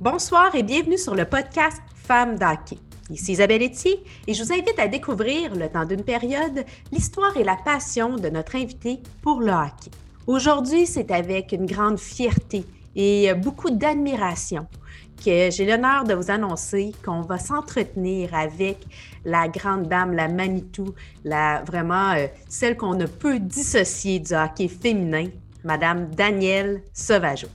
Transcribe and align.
Bonsoir 0.00 0.54
et 0.54 0.62
bienvenue 0.62 0.96
sur 0.96 1.16
le 1.16 1.24
podcast 1.24 1.82
Femmes 1.96 2.38
d'hockey. 2.38 2.78
Ici 3.10 3.32
Isabelle 3.32 3.64
Etier 3.64 4.04
et 4.28 4.32
je 4.32 4.44
vous 4.44 4.52
invite 4.52 4.78
à 4.78 4.86
découvrir, 4.86 5.56
le 5.56 5.68
temps 5.68 5.84
d'une 5.84 6.04
période, 6.04 6.64
l'histoire 6.92 7.36
et 7.36 7.42
la 7.42 7.56
passion 7.56 8.14
de 8.14 8.28
notre 8.28 8.54
invité 8.54 9.00
pour 9.22 9.40
le 9.40 9.50
hockey. 9.50 9.90
Aujourd'hui, 10.28 10.86
c'est 10.86 11.10
avec 11.10 11.50
une 11.50 11.66
grande 11.66 11.98
fierté 11.98 12.64
et 12.94 13.34
beaucoup 13.34 13.70
d'admiration 13.70 14.68
que 15.16 15.50
j'ai 15.50 15.66
l'honneur 15.66 16.04
de 16.04 16.14
vous 16.14 16.30
annoncer 16.30 16.92
qu'on 17.04 17.22
va 17.22 17.40
s'entretenir 17.40 18.32
avec 18.36 18.86
la 19.24 19.48
grande 19.48 19.88
dame, 19.88 20.12
la 20.12 20.28
Manitou, 20.28 20.94
la 21.24 21.64
vraiment 21.66 22.12
euh, 22.12 22.28
celle 22.48 22.76
qu'on 22.76 22.94
ne 22.94 23.06
peut 23.06 23.40
dissocier 23.40 24.20
du 24.20 24.32
hockey 24.32 24.68
féminin, 24.68 25.26
Madame 25.64 26.08
Danielle 26.14 26.82
Sauvageau. 26.92 27.48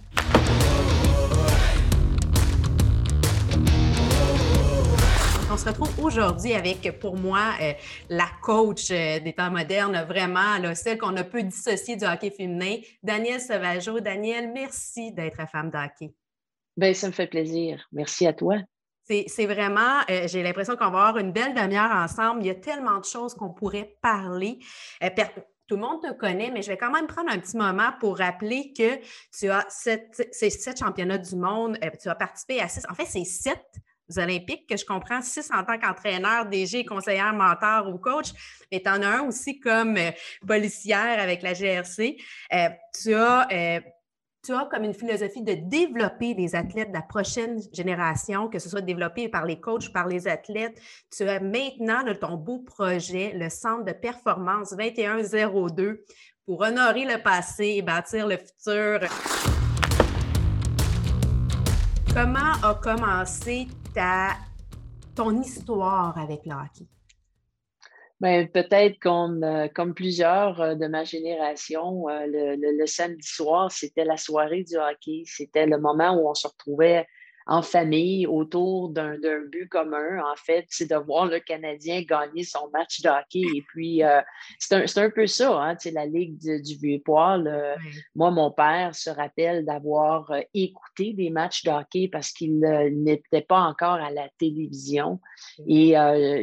Se 5.63 5.69
retrouve 5.69 6.03
aujourd'hui 6.03 6.53
avec, 6.53 6.99
pour 6.99 7.15
moi, 7.15 7.53
euh, 7.61 7.71
la 8.09 8.27
coach 8.41 8.91
euh, 8.91 9.19
des 9.21 9.31
temps 9.31 9.49
modernes, 9.49 10.05
vraiment, 10.09 10.75
celle 10.75 10.97
qu'on 10.97 11.13
ne 11.13 11.21
peut 11.21 11.41
dissocier 11.41 11.95
du 11.95 12.03
hockey 12.03 12.31
féminin, 12.31 12.75
Danielle 13.01 13.39
Sauvageau. 13.39 14.01
Danielle, 14.01 14.51
merci 14.53 15.13
d'être 15.13 15.47
femme 15.49 15.69
de 15.69 15.77
hockey. 15.77 16.13
Bien, 16.75 16.93
ça 16.93 17.07
me 17.07 17.13
fait 17.13 17.27
plaisir. 17.27 17.87
Merci 17.93 18.27
à 18.27 18.33
toi. 18.33 18.55
C'est 19.05 19.45
vraiment, 19.45 20.01
euh, 20.09 20.27
j'ai 20.27 20.43
l'impression 20.43 20.75
qu'on 20.75 20.89
va 20.89 21.07
avoir 21.07 21.17
une 21.17 21.31
belle 21.31 21.53
demi-heure 21.53 21.91
ensemble. 21.91 22.41
Il 22.41 22.47
y 22.47 22.49
a 22.49 22.55
tellement 22.55 22.99
de 22.99 23.05
choses 23.05 23.33
qu'on 23.33 23.51
pourrait 23.51 23.95
parler. 24.01 24.59
tout 24.99 25.75
le 25.75 25.81
monde 25.81 26.01
te 26.01 26.11
connaît, 26.11 26.51
mais 26.51 26.61
je 26.61 26.67
vais 26.67 26.77
quand 26.77 26.91
même 26.91 27.07
prendre 27.07 27.31
un 27.31 27.39
petit 27.39 27.55
moment 27.55 27.91
pour 28.01 28.17
rappeler 28.17 28.73
que 28.77 28.99
tu 29.37 29.49
as 29.49 29.65
sept, 29.69 30.27
sept 30.33 30.77
championnats 30.77 31.19
du 31.19 31.37
monde. 31.37 31.77
tu 32.01 32.09
as 32.09 32.15
participé 32.15 32.59
à 32.59 32.67
six. 32.67 32.83
En 32.89 32.95
fait, 32.95 33.05
c'est 33.05 33.23
sept 33.23 33.63
olympiques, 34.17 34.67
que 34.69 34.77
je 34.77 34.85
comprends 34.85 35.21
six 35.21 35.49
en 35.51 35.63
tant 35.63 35.77
qu'entraîneur, 35.77 36.45
DG, 36.45 36.85
conseillère, 36.85 37.33
mentor 37.33 37.93
ou 37.93 37.97
coach, 37.97 38.31
mais 38.71 38.81
tu 38.81 38.89
en 38.89 39.01
as 39.01 39.07
un 39.07 39.27
aussi 39.27 39.59
comme 39.59 39.97
euh, 39.97 40.11
policière 40.47 41.19
avec 41.19 41.41
la 41.41 41.53
GRC. 41.53 42.17
Euh, 42.53 42.69
tu 43.01 43.13
as 43.13 43.47
euh, 43.51 43.79
tu 44.45 44.53
as 44.53 44.67
comme 44.69 44.83
une 44.83 44.93
philosophie 44.93 45.41
de 45.41 45.53
développer 45.53 46.33
les 46.33 46.53
athlètes 46.53 46.89
de 46.89 46.93
la 46.93 47.01
prochaine 47.01 47.61
génération, 47.71 48.49
que 48.49 48.59
ce 48.59 48.67
soit 48.67 48.81
développé 48.81 49.29
par 49.29 49.45
les 49.45 49.57
coachs, 49.57 49.93
par 49.93 50.05
les 50.05 50.27
athlètes. 50.27 50.77
Tu 51.15 51.23
as 51.23 51.39
maintenant 51.39 52.03
de 52.03 52.11
ton 52.11 52.35
beau 52.35 52.59
projet, 52.59 53.31
le 53.33 53.49
Centre 53.49 53.85
de 53.85 53.93
performance 53.93 54.75
2102, 54.75 56.03
pour 56.45 56.59
honorer 56.59 57.05
le 57.05 57.23
passé 57.23 57.75
et 57.77 57.81
bâtir 57.81 58.27
le 58.27 58.35
futur. 58.35 59.07
Comment 62.13 62.51
a 62.61 62.75
commencé 62.75 63.67
ta, 63.93 64.37
ton 65.15 65.41
histoire 65.41 66.17
avec 66.17 66.45
le 66.45 66.53
hockey? 66.53 66.87
Ben, 68.19 68.47
peut-être 68.47 68.99
comme, 68.99 69.43
euh, 69.43 69.67
comme 69.67 69.93
plusieurs 69.93 70.61
euh, 70.61 70.75
de 70.75 70.87
ma 70.87 71.03
génération, 71.03 72.07
euh, 72.07 72.25
le, 72.25 72.85
samedi 72.85 73.27
soir, 73.27 73.69
c'était 73.69 74.05
la 74.05 74.15
soirée 74.15 74.63
du 74.63 74.77
hockey. 74.77 75.23
C'était 75.25 75.65
le 75.65 75.77
moment 75.77 76.15
où 76.15 76.29
on 76.29 76.33
se 76.33 76.47
retrouvait 76.47 77.05
en 77.45 77.61
famille 77.61 78.25
autour 78.27 78.89
d'un 78.89 79.17
but 79.51 79.67
commun, 79.67 80.19
en 80.19 80.35
fait, 80.35 80.65
c'est 80.69 80.89
de 80.89 80.95
voir 80.95 81.25
le 81.25 81.39
Canadien 81.39 82.01
gagner 82.01 82.43
son 82.43 82.69
match 82.71 83.01
de 83.01 83.09
hockey. 83.09 83.41
Et 83.55 83.63
puis, 83.67 84.03
euh, 84.03 84.21
c'est 84.59 84.97
un, 84.97 85.03
un, 85.03 85.09
peu 85.09 85.27
ça, 85.27 85.61
hein, 85.61 85.77
la 85.91 86.05
Ligue 86.05 86.37
du 86.37 86.75
Vieux-Poil. 86.75 87.77
Moi, 88.15 88.31
mon 88.31 88.51
père 88.51 88.95
se 88.95 89.09
rappelle 89.09 89.65
d'avoir 89.65 90.31
euh, 90.31 90.41
écouté 90.53 91.13
des 91.13 91.29
matchs 91.29 91.63
de 91.63 91.71
hockey 91.71 92.09
parce 92.11 92.31
qu'il 92.31 92.63
euh, 92.63 92.89
n'était 92.91 93.41
pas 93.41 93.61
encore 93.61 93.95
à 93.95 94.11
la 94.11 94.29
télévision. 94.37 95.19
Et 95.67 95.95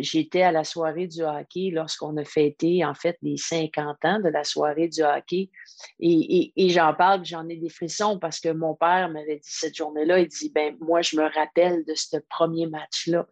j'étais 0.03 0.43
à 0.43 0.53
la 0.53 0.65
soirée 0.65 1.07
du 1.07 1.23
hockey 1.23 1.71
lorsqu'on 1.73 2.17
a 2.17 2.25
fêté, 2.25 2.85
en 2.85 2.95
fait, 2.95 3.17
les 3.23 3.37
50 3.37 4.05
ans 4.05 4.21
de 4.21 4.29
la 4.29 4.45
soirée 4.45 4.89
du 4.89 5.03
hockey. 5.03 5.51
Et, 5.99 6.53
et, 6.57 6.69
j'en 6.69 6.95
parle, 6.95 7.25
j'en 7.25 7.49
ai 7.49 7.57
des 7.57 7.69
frissons 7.69 8.19
parce 8.19 8.41
que 8.41 8.51
mon 8.51 8.75
père 8.75 9.09
m'avait 9.09 9.37
dit 9.37 9.49
cette 9.51 9.77
journée-là, 9.77 10.21
il 10.21 10.29
dit, 10.29 10.51
ben 10.55 10.77
moi, 10.91 11.03
je 11.03 11.17
me 11.17 11.23
rappelle 11.23 11.85
de 11.85 11.95
ce 11.95 12.17
premier 12.29 12.67
match-là. 12.67 13.29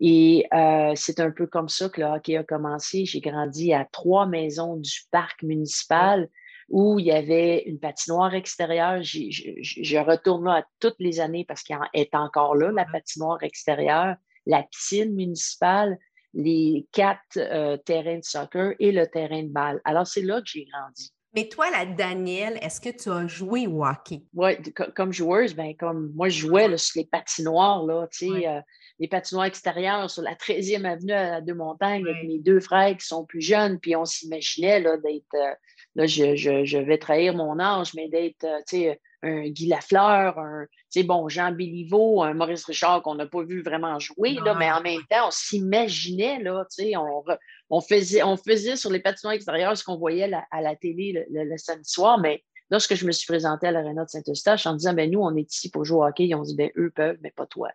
Et 0.00 0.46
euh, 0.54 0.94
c'est 0.96 1.20
un 1.20 1.30
peu 1.30 1.46
comme 1.46 1.68
ça 1.68 1.90
que 1.90 2.00
le 2.00 2.06
hockey 2.06 2.38
a 2.38 2.42
commencé. 2.42 3.04
J'ai 3.04 3.20
grandi 3.20 3.74
à 3.74 3.84
trois 3.84 4.24
maisons 4.26 4.76
du 4.76 5.02
parc 5.10 5.42
municipal 5.42 6.30
où 6.70 6.98
il 6.98 7.04
y 7.04 7.12
avait 7.12 7.64
une 7.66 7.78
patinoire 7.78 8.34
extérieure. 8.34 9.02
Je, 9.02 9.98
retourne 9.98 10.46
là 10.46 10.60
à 10.60 10.64
toutes 10.80 11.00
les 11.00 11.20
années 11.20 11.44
parce 11.44 11.62
qu'elle 11.62 11.76
est 11.92 12.14
encore 12.14 12.56
là, 12.56 12.72
la 12.72 12.86
patinoire 12.86 13.42
extérieure, 13.42 14.16
la 14.46 14.62
piscine 14.62 15.12
municipale, 15.14 15.98
les 16.32 16.86
quatre 16.92 17.36
euh, 17.36 17.76
terrains 17.76 18.20
de 18.20 18.24
soccer 18.24 18.72
et 18.78 18.90
le 18.90 19.06
terrain 19.06 19.42
de 19.42 19.52
balle. 19.52 19.82
Alors, 19.84 20.06
c'est 20.06 20.22
là 20.22 20.40
que 20.40 20.46
j'ai 20.46 20.64
grandi. 20.64 21.12
Mais 21.34 21.48
toi, 21.48 21.70
la 21.70 21.86
Danielle, 21.86 22.58
est-ce 22.60 22.78
que 22.78 22.90
tu 22.90 23.08
as 23.08 23.26
joué 23.26 23.66
au 23.66 23.86
hockey? 23.86 24.22
Oui, 24.34 24.52
comme 24.94 25.14
joueuse, 25.14 25.54
ben, 25.54 25.74
comme 25.74 26.12
moi, 26.14 26.28
je 26.28 26.40
jouais 26.40 26.76
sur 26.76 27.00
les 27.00 27.06
patinoires, 27.06 27.84
là, 27.86 28.06
euh, 28.22 28.60
les 28.98 29.08
patinoires 29.08 29.46
extérieures 29.46 30.10
sur 30.10 30.22
la 30.22 30.34
13e 30.34 30.84
avenue 30.84 31.12
à 31.12 31.40
Deux-Montagnes 31.40 32.06
avec 32.06 32.24
mes 32.24 32.38
deux 32.38 32.60
frères 32.60 32.94
qui 32.98 33.06
sont 33.06 33.24
plus 33.24 33.40
jeunes, 33.40 33.80
puis 33.80 33.96
on 33.96 34.04
s'imaginait 34.04 34.82
d'être, 34.82 35.34
euh, 35.34 35.54
là, 35.94 36.06
je, 36.06 36.36
je, 36.36 36.66
je, 36.66 36.78
vais 36.78 36.98
trahir 36.98 37.34
mon 37.34 37.58
âge, 37.58 37.94
mais 37.94 38.10
d'être, 38.10 38.44
euh, 38.44 38.58
tu 38.68 38.76
sais, 38.76 39.00
un 39.22 39.48
Guy 39.48 39.68
Lafleur, 39.68 40.38
un 40.38 40.66
bon, 41.04 41.28
Jean 41.28 41.52
Béliveau, 41.52 42.22
un 42.22 42.34
Maurice 42.34 42.64
Richard 42.64 43.02
qu'on 43.02 43.14
n'a 43.14 43.26
pas 43.26 43.42
vu 43.42 43.62
vraiment 43.62 43.98
jouer, 43.98 44.34
là, 44.44 44.54
mais 44.54 44.70
en 44.70 44.82
même 44.82 45.00
temps, 45.08 45.28
on 45.28 45.30
s'imaginait, 45.30 46.42
là, 46.42 46.66
on, 46.96 47.24
on, 47.72 47.80
faisait, 47.80 48.76
sur 48.76 48.90
les 48.90 49.00
patinoires 49.00 49.34
extérieurs 49.34 49.76
ce 49.76 49.82
qu'on 49.82 49.96
voyait 49.96 50.30
à 50.50 50.60
la 50.60 50.76
télé 50.76 51.24
le, 51.30 51.56
samedi 51.56 51.88
soir, 51.88 52.18
mais 52.18 52.44
lorsque 52.70 52.94
je 52.94 53.06
me 53.06 53.12
suis 53.12 53.26
présenté 53.26 53.66
à 53.66 53.72
l'Arena 53.72 54.04
de 54.04 54.10
Saint-Eustache 54.10 54.66
en 54.66 54.74
disant, 54.74 54.92
ben 54.92 55.10
nous, 55.10 55.20
on 55.20 55.34
est 55.36 55.50
ici 55.50 55.70
pour 55.70 55.84
jouer 55.84 55.98
au 55.98 56.04
hockey, 56.04 56.26
ils 56.26 56.34
ont 56.34 56.42
dit, 56.42 56.54
ben 56.54 56.70
eux 56.76 56.92
peuvent, 56.94 57.16
mais 57.22 57.30
pas 57.30 57.46
toi. 57.46 57.70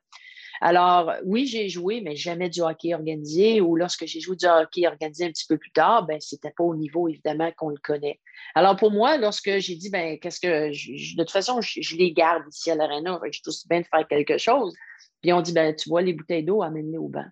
Alors, 0.62 1.14
oui, 1.24 1.46
j'ai 1.46 1.68
joué, 1.70 2.02
mais 2.02 2.16
jamais 2.16 2.50
du 2.50 2.62
hockey 2.62 2.94
organisé. 2.94 3.62
Ou 3.62 3.76
lorsque 3.76 4.06
j'ai 4.06 4.20
joué 4.20 4.36
du 4.36 4.46
hockey 4.46 4.88
organisé 4.88 5.26
un 5.26 5.30
petit 5.30 5.46
peu 5.48 5.58
plus 5.58 5.72
tard, 5.72 6.06
ben, 6.06 6.20
c'était 6.20 6.54
pas 6.56 6.64
au 6.64 6.76
niveau, 6.76 7.08
évidemment, 7.08 7.52
qu'on 7.58 7.70
le 7.70 7.78
connaît. 7.78 8.20
Alors, 8.56 8.76
pour 8.76 8.92
moi, 8.92 9.18
lorsque 9.18 9.60
j'ai 9.60 9.76
dit, 9.76 9.92
ben, 9.92 10.18
qu'est-ce 10.20 10.40
que. 10.40 10.70
de 10.70 11.22
toute 11.22 11.32
façon, 11.32 11.62
je, 11.62 11.96
les 11.96 12.12
garde 12.12 12.44
ici 12.52 12.72
à 12.72 12.76
l'aréna, 12.76 13.20
je 13.32 13.52
suis 13.52 13.68
bien 13.70 13.82
de 13.82 13.86
faire 13.86 14.08
quelque 14.08 14.40
chose. 14.40 14.76
Puis 15.22 15.32
on 15.32 15.42
dit, 15.42 15.54
ben, 15.54 15.76
tu 15.76 15.90
vois 15.90 16.02
les 16.02 16.14
bouteilles 16.14 16.44
d'eau, 16.44 16.64
amène-les 16.64 16.98
au 16.98 17.08
banc. 17.08 17.26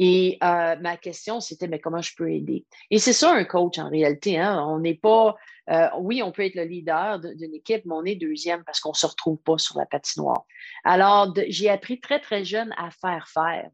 Et 0.00 0.38
euh, 0.44 0.76
ma 0.76 0.96
question, 0.96 1.40
c'était, 1.40 1.66
mais 1.66 1.80
comment 1.80 2.00
je 2.00 2.14
peux 2.16 2.30
aider? 2.30 2.64
Et 2.88 3.00
c'est 3.00 3.12
ça 3.12 3.32
un 3.32 3.44
coach 3.44 3.80
en 3.80 3.90
réalité. 3.90 4.38
Hein? 4.38 4.64
On 4.68 4.78
n'est 4.78 4.94
pas, 4.94 5.34
euh, 5.70 5.88
oui, 5.98 6.22
on 6.22 6.30
peut 6.30 6.44
être 6.44 6.54
le 6.54 6.62
leader 6.62 7.18
d'une 7.18 7.52
équipe, 7.52 7.84
mais 7.84 7.94
on 7.94 8.04
est 8.04 8.14
deuxième 8.14 8.62
parce 8.62 8.78
qu'on 8.78 8.92
ne 8.92 8.96
se 8.96 9.06
retrouve 9.06 9.38
pas 9.38 9.58
sur 9.58 9.76
la 9.76 9.86
patinoire. 9.86 10.44
Alors, 10.84 11.34
j'ai 11.48 11.68
appris 11.68 11.98
très, 11.98 12.20
très 12.20 12.44
jeune 12.44 12.72
à 12.78 12.90
faire 12.92 13.26
faire, 13.28 13.70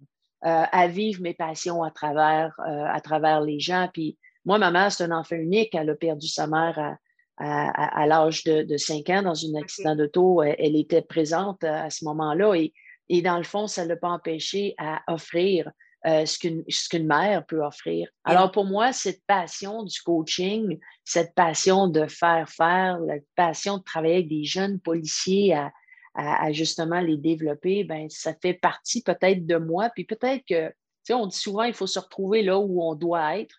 euh, 0.46 0.64
à 0.72 0.88
vivre 0.88 1.20
mes 1.20 1.34
passions 1.34 1.82
à 1.82 1.90
travers, 1.90 2.58
à 2.58 3.00
travers 3.02 3.42
les 3.42 3.60
gens. 3.60 3.91
Puis 3.92 4.16
moi, 4.46 4.56
ma 4.56 4.70
mère, 4.70 4.91
c'est 4.91 5.04
un 5.04 5.12
enfant 5.12 5.36
unique. 5.36 5.74
Elle 5.74 5.91
a 5.91 5.94
perdu 5.94 6.26
sa 6.26 6.46
mère 6.46 6.96
à, 7.36 8.00
à, 8.00 8.06
l'âge 8.06 8.44
de, 8.44 8.62
de, 8.62 8.78
5 8.78 9.10
ans 9.10 9.22
dans 9.24 9.44
un 9.44 9.60
accident 9.60 9.94
d'auto. 9.94 10.42
Elle, 10.42 10.56
elle, 10.58 10.76
était 10.76 11.02
présente 11.02 11.62
à 11.64 11.91
ce 11.91 12.06
moment-là 12.06 12.54
et, 12.54 12.72
et 13.10 13.20
dans 13.20 13.36
le 13.36 13.44
fond, 13.44 13.66
ça 13.66 13.84
ne 13.84 13.91
l'a 13.91 13.96
pas 13.96 14.08
empêché 14.08 14.74
à 14.78 15.02
offrir 15.12 15.70
euh, 16.06 16.26
ce 16.26 16.38
qu'une 16.88 17.06
mère 17.06 17.47
peut 17.47 17.65
offrir. 17.65 18.09
Alors 18.25 18.50
pour 18.50 18.66
moi, 18.66 18.92
cette 18.92 19.25
passion 19.26 19.84
du 19.84 20.00
coaching, 20.03 20.78
cette 21.04 21.34
passion 21.34 21.88
de 21.88 22.06
faire 22.06 22.48
faire, 22.48 22.98
la 23.00 23.16
passion 23.37 23.78
de 23.78 23.82
travailler 23.82 24.16
avec 24.16 24.28
des 24.28 24.44
jeunes 24.44 24.78
policiers 24.81 25.54
à, 25.54 25.72
à, 26.15 26.53
justement 26.53 27.00
les 27.00 27.16
développer, 27.16 27.84
ben 27.84 28.09
ça 28.10 28.34
fait 28.34 28.54
partie 28.54 29.03
peut-être 29.03 29.47
de 29.47 29.56
moi. 29.56 29.91
Puis 29.95 30.04
peut-être 30.04 30.45
que, 30.47 30.68
tu 30.68 30.74
sais, 31.04 31.15
on 31.15 31.27
dit 31.27 31.39
souvent, 31.39 31.65
il 31.65 31.74
faut 31.74 31.86
se 31.86 31.98
retrouver 31.98 32.42
là 32.42 32.59
où 32.59 32.83
on 32.83 32.95
doit 32.95 33.39
être. 33.39 33.56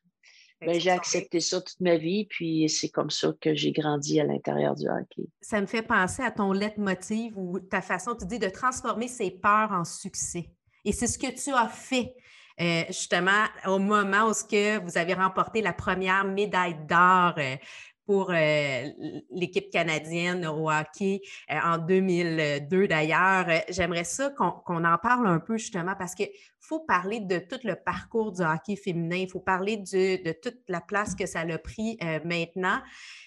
Ben, 0.62 0.80
j'ai 0.80 0.92
accepté 0.92 1.42
ça 1.42 1.62
toute 1.62 1.80
ma 1.82 1.98
vie, 1.98 2.26
puis 2.26 2.70
c'est 2.70 2.90
comme 2.90 3.10
ça 3.10 3.32
que 3.42 3.54
j'ai 3.54 3.72
grandi 3.72 4.20
à 4.20 4.24
l'intérieur 4.24 4.74
du 4.74 4.88
hockey. 4.88 5.28
Ça 5.42 5.60
me 5.60 5.66
fait 5.66 5.82
penser 5.82 6.24
à 6.24 6.32
ton 6.32 6.54
leitmotiv 6.54 7.38
ou 7.38 7.60
ta 7.60 7.82
façon, 7.82 8.16
tu 8.16 8.26
dis, 8.26 8.40
de 8.40 8.50
transformer 8.50 9.08
ses 9.08 9.32
peurs 9.32 9.72
en 9.72 9.84
succès. 9.84 10.50
Et 10.86 10.92
c'est 10.92 11.08
ce 11.08 11.20
que 11.20 11.28
tu 11.28 11.52
as 11.52 11.68
fait. 11.68 12.16
Euh, 12.62 12.84
justement 12.88 13.44
au 13.68 13.80
moment 13.80 14.30
où 14.30 14.34
ce 14.34 14.46
que 14.46 14.80
vous 14.80 14.98
avez 14.98 15.14
remporté 15.14 15.62
la 15.62 15.74
première 15.74 16.24
médaille 16.24 16.78
d'or 16.88 17.34
euh, 17.38 17.58
pour 18.06 18.32
euh, 18.32 18.90
l'équipe 19.32 19.70
canadienne 19.70 20.46
au 20.46 20.70
hockey 20.72 21.20
en 21.50 21.78
2002 21.80 22.88
d'ailleurs. 22.88 23.46
J'aimerais 23.68 24.06
ça 24.06 24.30
qu'on 24.30 24.86
en 24.86 24.98
parle 25.00 25.28
un 25.28 25.40
peu 25.40 25.58
justement 25.58 25.96
parce 25.98 26.16
qu'il 26.16 26.30
faut 26.62 26.80
parler 26.80 27.20
de 27.20 27.40
tout 27.40 27.60
le 27.66 27.76
parcours 27.76 28.32
du 28.32 28.42
hockey 28.42 28.78
féminin, 28.78 29.18
il 29.18 29.30
faut 29.30 29.40
parler 29.40 29.78
de 29.78 30.32
toute 30.34 30.60
la 30.70 30.82
place 30.82 31.16
que 31.16 31.26
ça 31.26 31.40
a 31.40 31.58
pris 31.58 31.98
maintenant. 32.24 32.80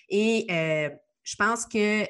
Et 0.09 0.47
je 0.49 1.37
pense 1.37 1.67
que 1.67 2.07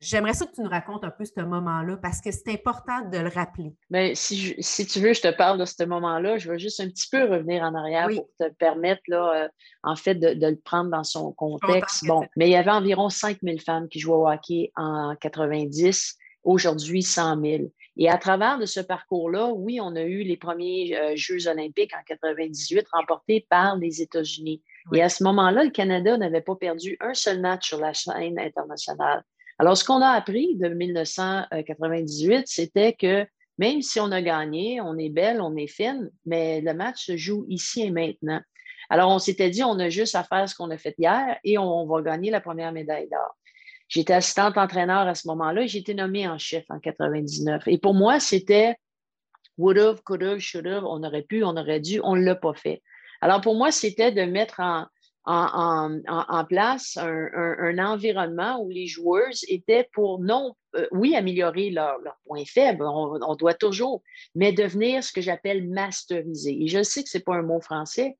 J'aimerais 0.00 0.34
ça 0.34 0.46
que 0.46 0.52
tu 0.54 0.60
nous 0.60 0.70
racontes 0.70 1.02
un 1.02 1.10
peu 1.10 1.24
ce 1.24 1.40
moment-là 1.40 1.96
parce 1.96 2.20
que 2.20 2.30
c'est 2.30 2.48
important 2.50 3.08
de 3.10 3.18
le 3.18 3.28
rappeler. 3.28 3.74
Mais 3.90 4.10
ben, 4.10 4.14
si, 4.14 4.54
si, 4.60 4.86
tu 4.86 5.00
veux, 5.00 5.12
je 5.12 5.22
te 5.22 5.36
parle 5.36 5.58
de 5.58 5.64
ce 5.64 5.82
moment-là. 5.84 6.38
Je 6.38 6.50
veux 6.50 6.58
juste 6.58 6.78
un 6.80 6.88
petit 6.88 7.08
peu 7.10 7.24
revenir 7.24 7.64
en 7.64 7.74
arrière 7.74 8.08
pour 8.08 8.28
te 8.38 8.48
permettre, 8.54 9.02
là, 9.08 9.32
euh, 9.34 9.48
en 9.82 9.96
fait, 9.96 10.14
de, 10.14 10.46
le 10.46 10.56
prendre 10.56 10.90
dans 10.90 11.02
son 11.02 11.32
contexte. 11.32 12.06
Bon, 12.06 12.24
mais 12.36 12.48
il 12.48 12.52
y 12.52 12.56
avait 12.56 12.70
environ 12.70 13.08
5000 13.08 13.60
femmes 13.60 13.88
qui 13.88 13.98
jouaient 13.98 14.14
au 14.14 14.28
hockey 14.28 14.70
en 14.76 15.16
90. 15.16 16.16
Aujourd'hui, 16.44 17.02
100 17.02 17.42
000. 17.42 17.62
Et 17.96 18.08
à 18.08 18.16
travers 18.16 18.58
de 18.58 18.66
ce 18.66 18.78
parcours-là, 18.78 19.48
oui, 19.48 19.80
on 19.82 19.96
a 19.96 20.02
eu 20.02 20.22
les 20.22 20.36
premiers 20.36 20.96
euh, 20.96 21.12
Jeux 21.16 21.48
olympiques 21.48 21.92
en 21.94 22.02
98 22.06 22.86
remportés 22.92 23.44
par 23.50 23.76
les 23.76 24.00
États-Unis. 24.00 24.62
Et 24.94 25.02
à 25.02 25.08
ce 25.08 25.24
moment-là, 25.24 25.64
le 25.64 25.70
Canada 25.70 26.16
n'avait 26.16 26.40
pas 26.40 26.54
perdu 26.54 26.96
un 27.00 27.12
seul 27.12 27.40
match 27.40 27.68
sur 27.68 27.80
la 27.80 27.92
scène 27.92 28.38
internationale. 28.38 29.24
Alors, 29.58 29.76
ce 29.76 29.84
qu'on 29.84 30.00
a 30.02 30.10
appris 30.10 30.56
de 30.56 30.68
1998, 30.68 32.44
c'était 32.46 32.92
que 32.92 33.26
même 33.58 33.82
si 33.82 33.98
on 33.98 34.12
a 34.12 34.22
gagné, 34.22 34.80
on 34.80 34.96
est 34.96 35.08
belle, 35.08 35.40
on 35.40 35.56
est 35.56 35.66
fine, 35.66 36.10
mais 36.24 36.60
le 36.60 36.74
match 36.74 37.06
se 37.06 37.16
joue 37.16 37.44
ici 37.48 37.82
et 37.82 37.90
maintenant. 37.90 38.40
Alors, 38.88 39.10
on 39.10 39.18
s'était 39.18 39.50
dit, 39.50 39.64
on 39.64 39.78
a 39.80 39.88
juste 39.88 40.14
à 40.14 40.22
faire 40.22 40.48
ce 40.48 40.54
qu'on 40.54 40.70
a 40.70 40.78
fait 40.78 40.94
hier 40.96 41.36
et 41.42 41.58
on, 41.58 41.86
va 41.86 42.02
gagner 42.02 42.30
la 42.30 42.40
première 42.40 42.72
médaille 42.72 43.08
d'or. 43.10 43.36
J'étais 43.88 44.12
assistante 44.12 44.56
entraîneur 44.56 45.08
à 45.08 45.14
ce 45.14 45.26
moment-là 45.28 45.62
et 45.62 45.68
j'ai 45.68 45.78
été 45.78 45.94
nommée 45.94 46.28
en 46.28 46.38
chef 46.38 46.64
en 46.68 46.78
99. 46.78 47.66
Et 47.66 47.78
pour 47.78 47.94
moi, 47.94 48.20
c'était 48.20 48.76
would 49.56 49.78
have, 49.78 50.02
could 50.02 50.22
have, 50.22 50.38
should 50.38 50.66
have, 50.66 50.84
on 50.84 51.02
aurait 51.02 51.22
pu, 51.22 51.42
on 51.42 51.56
aurait 51.56 51.80
dû, 51.80 52.00
on 52.04 52.14
ne 52.14 52.22
l'a 52.22 52.36
pas 52.36 52.54
fait. 52.54 52.82
Alors, 53.20 53.40
pour 53.40 53.56
moi, 53.56 53.72
c'était 53.72 54.12
de 54.12 54.22
mettre 54.22 54.60
en, 54.60 54.86
en, 55.28 56.44
place 56.44 56.96
un, 56.96 57.78
environnement 57.78 58.60
où 58.62 58.70
les 58.70 58.86
joueurs 58.86 59.28
étaient 59.48 59.88
pour 59.92 60.20
non, 60.20 60.54
euh, 60.74 60.86
oui, 60.90 61.14
améliorer 61.14 61.70
leurs 61.70 61.98
leur 61.98 62.16
points 62.24 62.44
faibles, 62.46 62.84
on, 62.84 63.34
doit 63.36 63.54
toujours, 63.54 64.02
mais 64.34 64.52
devenir 64.52 65.04
ce 65.04 65.12
que 65.12 65.20
j'appelle 65.20 65.68
masterisé. 65.68 66.62
Et 66.62 66.68
je 66.68 66.82
sais 66.82 67.02
que 67.02 67.10
ce 67.10 67.18
n'est 67.18 67.24
pas 67.24 67.36
un 67.36 67.42
mot 67.42 67.60
français, 67.60 68.16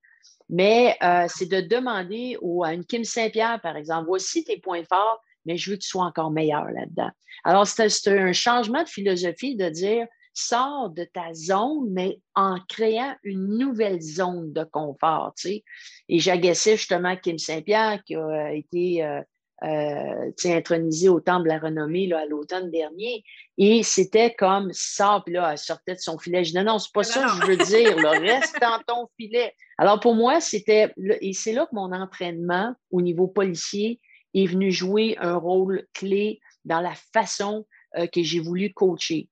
mais 0.50 0.96
euh, 1.02 1.26
c'est 1.28 1.48
de 1.50 1.60
demander 1.60 2.36
à 2.64 2.74
une 2.74 2.84
Kim 2.84 3.04
Saint-Pierre, 3.04 3.60
par 3.62 3.76
exemple, 3.76 4.06
voici 4.06 4.44
tes 4.44 4.58
points 4.58 4.84
forts, 4.84 5.22
mais 5.46 5.56
je 5.56 5.70
veux 5.70 5.76
que 5.76 5.82
tu 5.82 5.88
sois 5.88 6.04
encore 6.04 6.30
meilleur 6.30 6.64
là-dedans. 6.66 7.10
Alors, 7.44 7.66
c'est 7.66 8.08
un 8.08 8.32
changement 8.32 8.82
de 8.82 8.88
philosophie 8.88 9.56
de 9.56 9.68
dire, 9.68 10.06
sors 10.38 10.90
de 10.90 11.04
ta 11.04 11.34
zone, 11.34 11.90
mais 11.90 12.20
en 12.34 12.58
créant 12.68 13.14
une 13.24 13.58
nouvelle 13.58 14.00
zone 14.00 14.52
de 14.52 14.62
confort. 14.62 15.32
Tu 15.36 15.48
sais. 15.48 15.64
Et 16.08 16.20
j'agaçais 16.20 16.76
justement 16.76 17.16
Kim 17.16 17.38
Saint-Pierre, 17.38 18.02
qui 18.04 18.14
a 18.14 18.20
euh, 18.20 18.48
été 18.50 19.04
euh, 19.04 19.20
euh, 19.64 20.30
intronisé 20.44 21.08
au 21.08 21.18
Temple 21.18 21.44
de 21.44 21.48
la 21.48 21.58
Renommée 21.58 22.06
là, 22.06 22.20
à 22.20 22.26
l'automne 22.26 22.70
dernier. 22.70 23.24
Et 23.56 23.82
c'était 23.82 24.32
comme 24.32 24.70
ça, 24.72 25.20
puis 25.24 25.34
là, 25.34 25.50
elle 25.50 25.58
sortait 25.58 25.94
de 25.94 26.00
son 26.00 26.18
filet. 26.18 26.44
Je 26.44 26.50
dis 26.50 26.56
non, 26.56 26.64
non, 26.64 26.78
c'est 26.78 26.92
pas 26.92 27.02
ça 27.02 27.24
que 27.24 27.30
je 27.30 27.46
veux 27.46 27.56
dire. 27.56 27.96
reste 27.96 28.56
dans 28.60 28.80
ton 28.86 29.08
filet. 29.18 29.52
Alors 29.76 29.98
pour 29.98 30.14
moi, 30.14 30.40
c'était, 30.40 30.94
et 31.20 31.32
c'est 31.32 31.52
là 31.52 31.66
que 31.66 31.74
mon 31.74 31.92
entraînement 31.92 32.74
au 32.92 33.02
niveau 33.02 33.26
policier 33.26 34.00
est 34.34 34.46
venu 34.46 34.70
jouer 34.70 35.16
un 35.18 35.36
rôle 35.36 35.84
clé 35.94 36.38
dans 36.64 36.80
la 36.80 36.94
façon 37.12 37.66
que 38.12 38.22
j'ai 38.22 38.38
voulu 38.38 38.72
coacher 38.72 39.28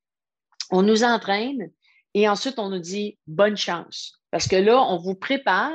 on 0.71 0.83
nous 0.83 1.05
entraîne 1.05 1.71
et 2.15 2.29
ensuite 2.29 2.59
on 2.59 2.69
nous 2.69 2.79
dit 2.79 3.19
bonne 3.27 3.57
chance. 3.57 4.21
Parce 4.31 4.49
que 4.49 4.57
là, 4.57 4.81
on 4.83 4.99
vous 4.99 5.15
prépare 5.15 5.73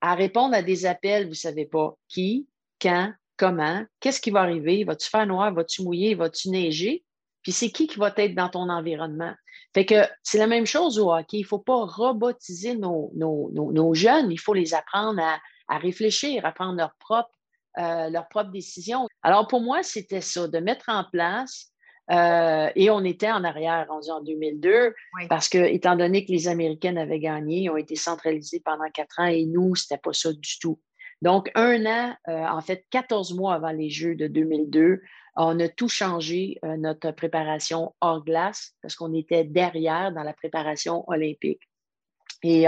à 0.00 0.14
répondre 0.14 0.54
à 0.54 0.62
des 0.62 0.86
appels, 0.86 1.24
vous 1.24 1.30
ne 1.30 1.34
savez 1.34 1.66
pas 1.66 1.94
qui, 2.08 2.46
quand, 2.80 3.12
comment, 3.36 3.84
qu'est-ce 4.00 4.20
qui 4.20 4.30
va 4.30 4.40
arriver, 4.40 4.84
vas-tu 4.84 5.08
faire 5.08 5.26
noir, 5.26 5.52
vas-tu 5.52 5.82
mouiller, 5.82 6.14
vas-tu 6.14 6.50
neiger, 6.50 7.04
puis 7.42 7.52
c'est 7.52 7.70
qui 7.70 7.86
qui 7.86 7.98
va 7.98 8.12
être 8.16 8.34
dans 8.34 8.48
ton 8.48 8.68
environnement. 8.68 9.34
Fait 9.74 9.84
que 9.84 10.06
c'est 10.22 10.38
la 10.38 10.46
même 10.46 10.66
chose 10.66 10.98
au 10.98 11.12
hockey. 11.12 11.38
Il 11.38 11.42
ne 11.42 11.46
faut 11.46 11.58
pas 11.58 11.84
robotiser 11.84 12.76
nos, 12.76 13.12
nos, 13.14 13.94
jeunes, 13.94 14.30
il 14.30 14.38
faut 14.38 14.54
les 14.54 14.74
apprendre 14.74 15.20
à, 15.68 15.78
réfléchir, 15.78 16.46
à 16.46 16.52
prendre 16.52 16.76
leurs 16.76 16.94
propres 16.96 17.30
euh, 17.76 18.08
leur 18.08 18.28
propre 18.28 18.50
décisions. 18.50 19.08
Alors 19.22 19.48
pour 19.48 19.60
moi, 19.60 19.82
c'était 19.82 20.20
ça, 20.20 20.46
de 20.46 20.58
mettre 20.58 20.88
en 20.88 21.04
place 21.10 21.72
euh, 22.10 22.68
et 22.74 22.90
on 22.90 23.02
était 23.04 23.30
en 23.30 23.44
arrière, 23.44 23.86
rendu 23.88 24.10
en 24.10 24.22
2002, 24.22 24.94
parce 25.28 25.48
que, 25.48 25.58
étant 25.58 25.96
donné 25.96 26.24
que 26.26 26.32
les 26.32 26.48
Américaines 26.48 26.98
avaient 26.98 27.20
gagné, 27.20 27.62
ils 27.62 27.70
ont 27.70 27.76
été 27.76 27.96
centralisés 27.96 28.60
pendant 28.64 28.88
quatre 28.92 29.20
ans 29.20 29.26
et 29.26 29.46
nous, 29.46 29.74
ce 29.74 29.84
n'était 29.84 30.00
pas 30.02 30.12
ça 30.12 30.32
du 30.32 30.58
tout. 30.58 30.78
Donc, 31.22 31.50
un 31.54 31.86
an, 31.86 32.14
euh, 32.28 32.46
en 32.46 32.60
fait, 32.60 32.84
14 32.90 33.34
mois 33.34 33.54
avant 33.54 33.70
les 33.70 33.88
Jeux 33.88 34.14
de 34.14 34.26
2002, 34.26 35.00
on 35.36 35.58
a 35.58 35.68
tout 35.68 35.88
changé, 35.88 36.58
euh, 36.64 36.76
notre 36.76 37.10
préparation 37.12 37.94
hors 38.00 38.22
glace, 38.22 38.74
parce 38.82 38.96
qu'on 38.96 39.14
était 39.14 39.44
derrière 39.44 40.12
dans 40.12 40.22
la 40.22 40.34
préparation 40.34 41.04
olympique. 41.08 41.62
Et 42.42 42.66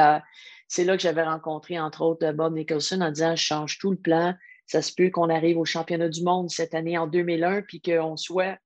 c'est 0.69 0.85
là 0.85 0.97
que 0.97 1.03
j'avais 1.03 1.23
rencontré, 1.23 1.79
entre 1.79 2.01
autres, 2.01 2.33
Bob 2.33 2.55
Nicholson 2.55 3.03
en 3.03 3.11
disant 3.11 3.37
Je 3.37 3.43
change 3.43 3.79
tout 3.79 3.91
le 3.91 3.99
plan. 3.99 4.35
Ça 4.65 4.81
se 4.81 4.91
peut 4.91 5.11
qu'on 5.11 5.29
arrive 5.29 5.59
au 5.59 5.67
championnat 5.67 6.09
du 6.09 6.23
monde 6.23 6.49
cette 6.49 6.75
année 6.75 6.97
en 6.97 7.07
2001, 7.07 7.61
puis 7.61 7.83
qu'on 7.83 8.17
soit 8.17 8.57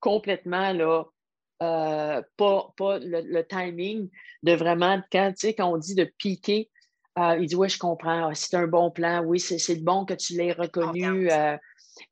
complètement 0.00 0.72
là, 0.72 1.04
euh, 1.62 2.22
pas, 2.38 2.72
pas 2.76 2.98
le, 2.98 3.42
timing 3.42 4.08
de 4.42 4.52
vraiment, 4.52 5.02
quand, 5.12 5.34
quand 5.42 5.72
on 5.72 5.76
dit 5.76 5.94
de 5.94 6.04
piquer, 6.04 6.70
euh, 7.18 7.36
il 7.38 7.46
dit 7.46 7.54
Oui, 7.54 7.68
je 7.68 7.78
comprends, 7.78 8.28
ah, 8.28 8.34
c'est 8.34 8.56
un 8.56 8.66
bon 8.66 8.90
plan, 8.90 9.22
oui, 9.24 9.40
c'est 9.40 9.82
bon 9.82 10.06
que 10.06 10.14
tu 10.14 10.36
l'aies 10.36 10.52
reconnu. 10.52 11.30
Euh, 11.30 11.56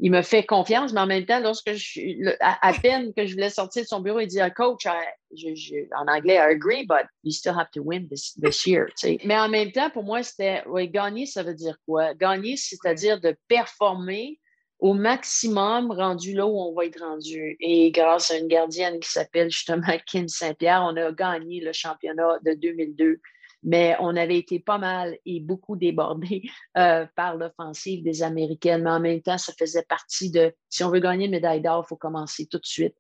il 0.00 0.11
me 0.11 0.20
fait 0.20 0.44
confiance, 0.44 0.93
mais 0.93 1.00
en 1.00 1.06
même 1.06 1.25
temps, 1.25 1.40
lorsque 1.40 1.73
je 1.73 2.37
à, 2.40 2.73
peine 2.75 3.14
que 3.14 3.25
je 3.25 3.32
voulais 3.32 3.49
sortir 3.49 3.85
de 3.85 3.88
son 3.88 4.00
bureau, 4.00 4.20
il 4.20 4.26
dit 4.26 4.40
ah, 4.40 4.50
Coach, 4.50 4.87
en 4.87 6.08
anglais, 6.08 6.35
I 6.35 6.52
agree, 6.52 6.85
but 6.85 7.06
you 7.25 7.32
still 7.32 7.55
have 7.58 7.70
to 7.70 7.81
win 7.82 8.06
this, 8.06 8.35
this 8.35 8.67
year. 8.67 8.88
Mais 9.25 9.38
en 9.38 9.49
même 9.49 9.73
temps, 9.73 9.88
pour 9.88 10.05
moi, 10.05 10.23
c'était 10.23 10.62
oui, 10.67 10.90
gagner, 10.90 11.25
ça 11.25 11.43
veut 11.43 11.55
dire 11.55 11.79
quoi? 11.87 12.12
Gagner, 12.12 12.56
c'est-à-dire 12.58 13.19
de 13.19 13.35
performer 13.49 14.38
au 14.79 14.95
maximum 14.95 15.91
rendu 15.91 16.35
là 16.35 16.47
où 16.47 16.57
on 16.57 16.73
va 16.73 16.87
être 16.87 17.01
rendu. 17.01 17.57
Et 17.61 17.91
grâce 17.91 18.31
à 18.31 18.39
une 18.39 18.49
gardienne 18.49 19.01
qui 19.01 19.11
s'appelle 19.11 19.51
justement 19.51 19.83
Kim 20.07 20.29
Saint-Pierre, 20.29 20.83
on 20.85 20.97
a 20.97 21.13
gagné 21.13 21.61
le 21.61 21.73
championnat 21.73 22.39
de 22.45 22.55
2002. 22.55 23.21
Mais 23.65 23.97
on 23.99 24.15
avait 24.15 24.39
été 24.39 24.61
pas 24.61 24.79
mal 24.79 25.19
et 25.27 25.41
beaucoup 25.41 25.75
débordé 25.75 26.43
euh, 26.77 27.07
par 27.17 27.37
l'offensive 27.37 28.05
des 28.05 28.23
Américaines. 28.23 28.85
Mais 28.85 28.91
en 28.91 29.01
même 29.01 29.21
temps, 29.21 29.37
ça 29.37 29.53
faisait 29.59 29.83
partie 29.83 30.31
de 30.31 30.55
si 30.69 30.85
on 30.85 30.91
veut 30.91 31.01
gagner 31.01 31.25
une 31.25 31.33
médaille 31.33 31.61
d'or, 31.61 31.85
il 31.85 31.89
faut 31.89 31.97
commencer 31.97 32.47
tout 32.47 32.59
de 32.59 32.67
suite. 32.67 32.95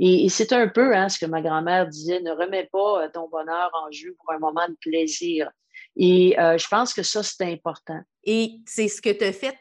Et, 0.00 0.28
c'est 0.28 0.52
un 0.52 0.66
peu 0.66 0.96
hein, 0.96 1.08
ce 1.08 1.20
que 1.20 1.26
ma 1.26 1.40
grand-mère 1.40 1.86
disait 1.86 2.20
ne 2.20 2.32
remets 2.32 2.68
pas 2.72 3.04
euh, 3.04 3.08
ton 3.14 3.28
bonheur 3.28 3.70
en 3.74 3.92
jeu 3.92 4.16
pour 4.18 4.32
un 4.32 4.40
moment 4.40 4.66
de 4.68 4.76
plaisir. 4.80 5.48
Et 5.94 6.38
euh, 6.40 6.58
je 6.58 6.66
pense 6.66 6.92
que 6.92 7.04
ça, 7.04 7.22
c'est 7.22 7.44
important. 7.44 8.00
Et 8.24 8.60
c'est 8.66 8.88
ce 8.88 9.00
que 9.00 9.10
tu 9.10 9.24
as 9.24 9.32
fait 9.32 9.56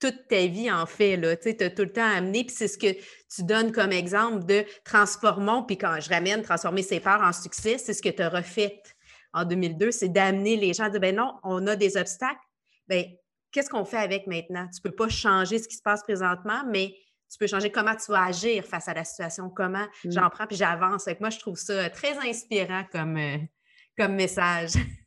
toute 0.00 0.28
ta 0.28 0.46
vie, 0.46 0.70
en 0.70 0.86
fait. 0.86 1.18
Tu 1.40 1.64
as 1.64 1.70
tout 1.70 1.82
le 1.82 1.92
temps 1.92 2.16
amené, 2.16 2.44
puis 2.44 2.54
c'est 2.54 2.68
ce 2.68 2.78
que 2.78 2.92
tu 3.34 3.42
donnes 3.42 3.72
comme 3.72 3.92
exemple 3.92 4.44
de 4.44 4.64
transformons, 4.84 5.62
puis 5.62 5.78
quand 5.78 5.98
je 6.00 6.08
ramène 6.08 6.42
transformer 6.42 6.82
ses 6.82 7.00
peurs 7.00 7.22
en 7.22 7.32
succès, 7.32 7.78
c'est 7.78 7.94
ce 7.94 8.02
que 8.02 8.08
tu 8.08 8.22
as 8.22 8.28
refait 8.28 8.80
en 9.36 9.44
2002, 9.44 9.90
c'est 9.90 10.08
d'amener 10.08 10.56
les 10.56 10.72
gens 10.72 10.84
à 10.84 10.90
dire, 10.90 11.00
ben 11.00 11.14
non, 11.14 11.34
on 11.42 11.66
a 11.66 11.76
des 11.76 11.98
obstacles, 11.98 12.40
ben 12.88 13.04
qu'est-ce 13.52 13.68
qu'on 13.68 13.84
fait 13.84 13.98
avec 13.98 14.26
maintenant? 14.26 14.66
Tu 14.72 14.80
ne 14.82 14.90
peux 14.90 14.96
pas 14.96 15.10
changer 15.10 15.58
ce 15.58 15.68
qui 15.68 15.76
se 15.76 15.82
passe 15.82 16.02
présentement, 16.02 16.62
mais 16.70 16.94
tu 17.30 17.38
peux 17.38 17.46
changer 17.46 17.70
comment 17.70 17.94
tu 17.94 18.10
vas 18.10 18.24
agir 18.24 18.64
face 18.64 18.88
à 18.88 18.94
la 18.94 19.04
situation, 19.04 19.50
comment 19.50 19.86
mmh. 20.04 20.10
j'en 20.10 20.30
prends, 20.30 20.46
puis 20.46 20.56
j'avance. 20.56 21.06
Moi, 21.20 21.30
je 21.30 21.38
trouve 21.38 21.58
ça 21.58 21.90
très 21.90 22.16
inspirant 22.26 22.84
comme, 22.90 23.18
euh, 23.18 23.36
comme 23.98 24.14
message. 24.14 24.70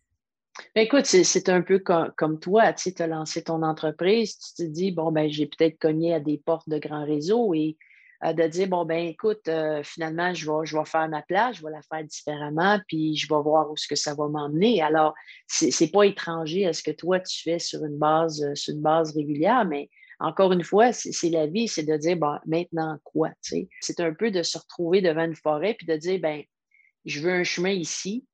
Ben, 0.76 0.82
écoute, 0.82 1.06
c'est 1.06 1.50
un 1.50 1.62
peu 1.62 1.80
comme, 1.80 2.40
toi, 2.40 2.74
tu 2.74 2.94
as 3.00 3.08
lancé 3.08 3.44
ton 3.44 3.64
entreprise, 3.64 4.38
tu 4.38 4.64
te 4.64 4.70
dis, 4.70 4.92
bon, 4.92 5.12
ben, 5.12 5.30
j'ai 5.30 5.48
peut-être 5.48 5.80
cogné 5.80 6.14
à 6.14 6.20
des 6.20 6.38
portes 6.38 6.70
de 6.70 6.78
grands 6.78 7.06
réseaux 7.06 7.54
et 7.54 7.78
euh, 8.26 8.34
de 8.34 8.44
dire, 8.48 8.68
bon, 8.68 8.86
ben, 8.86 9.08
écoute, 9.08 9.48
euh, 9.48 9.82
finalement, 9.84 10.34
je 10.34 10.46
vais, 10.46 10.66
je 10.66 10.78
vais 10.78 10.86
faire 10.86 11.08
ma 11.08 11.22
place, 11.22 11.58
je 11.58 11.64
vais 11.64 11.72
la 11.72 11.82
faire 11.82 12.04
différemment, 12.04 12.80
puis 12.88 13.16
je 13.16 13.28
vais 13.28 13.42
voir 13.42 13.72
où 13.72 13.78
ce 13.78 13.88
que 13.88 13.96
ça 13.96 14.14
va 14.14 14.28
m'emmener. 14.28 14.82
Alors, 14.82 15.14
c'est 15.48 15.92
pas 15.92 16.04
étranger 16.04 16.66
à 16.66 16.74
ce 16.74 16.84
que 16.84 16.92
toi, 16.92 17.20
tu 17.20 17.42
fais 17.42 17.60
sur 17.60 17.86
une 17.86 17.98
base, 17.98 18.44
euh, 18.44 18.56
sur 18.56 18.74
une 18.74 18.82
base 18.82 19.16
régulière, 19.16 19.66
mais 19.66 19.90
encore 20.20 20.52
une 20.52 20.64
fois, 20.64 20.92
c'est 20.92 21.30
la 21.30 21.48
vie, 21.48 21.70
c'est 21.70 21.84
de 21.84 21.96
dire, 21.96 22.18
bon, 22.18 22.38
maintenant 22.46 22.98
quoi, 23.06 23.30
tu 23.42 23.52
sais. 23.52 23.70
C'est 23.80 24.02
un 24.02 24.14
peu 24.14 24.32
de 24.32 24.44
se 24.44 24.58
retrouver 24.58 25.02
devant 25.02 25.24
une 25.24 25.36
forêt, 25.36 25.76
puis 25.76 25.88
de 25.88 25.96
dire, 25.96 26.20
ben, 26.20 26.44
je 27.06 27.22
veux 27.22 27.32
un 27.32 27.46
chemin 27.46 27.72
ici, 27.72 28.26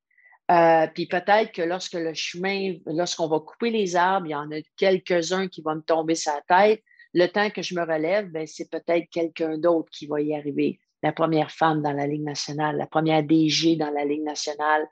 euh, 0.50 0.86
puis 0.94 1.06
peut-être 1.06 1.52
que 1.52 1.62
lorsque 1.62 1.94
le 1.94 2.14
chemin, 2.14 2.74
lorsqu'on 2.86 3.26
va 3.26 3.40
couper 3.40 3.70
les 3.70 3.96
arbres, 3.96 4.26
il 4.26 4.30
y 4.30 4.34
en 4.34 4.50
a 4.52 4.60
quelques-uns 4.76 5.48
qui 5.48 5.60
vont 5.62 5.76
me 5.76 5.82
tomber 5.82 6.14
sur 6.14 6.32
la 6.32 6.68
tête. 6.68 6.82
Le 7.14 7.26
temps 7.26 7.50
que 7.50 7.62
je 7.62 7.74
me 7.74 7.80
relève, 7.80 8.30
ben, 8.30 8.46
c'est 8.46 8.70
peut-être 8.70 9.08
quelqu'un 9.10 9.58
d'autre 9.58 9.88
qui 9.90 10.06
va 10.06 10.20
y 10.20 10.34
arriver. 10.34 10.78
La 11.02 11.12
première 11.12 11.50
femme 11.50 11.82
dans 11.82 11.92
la 11.92 12.06
Ligue 12.06 12.22
nationale, 12.24 12.76
la 12.76 12.86
première 12.86 13.22
DG 13.22 13.76
dans 13.76 13.90
la 13.90 14.04
Ligue 14.04 14.22
nationale, 14.22 14.86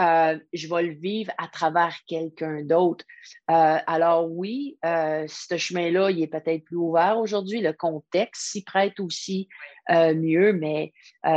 euh, 0.00 0.38
je 0.52 0.68
vais 0.68 0.82
le 0.82 0.94
vivre 0.94 1.32
à 1.38 1.48
travers 1.48 1.94
quelqu'un 2.06 2.62
d'autre. 2.62 3.04
Euh, 3.50 3.78
alors 3.86 4.30
oui, 4.30 4.78
euh, 4.84 5.24
ce 5.28 5.56
chemin-là, 5.56 6.10
il 6.10 6.22
est 6.22 6.26
peut-être 6.26 6.64
plus 6.64 6.76
ouvert 6.76 7.18
aujourd'hui. 7.18 7.60
Le 7.60 7.72
contexte 7.72 8.52
s'y 8.52 8.62
prête 8.62 9.00
aussi 9.00 9.48
mieux, 9.88 10.52
mais 10.52 10.92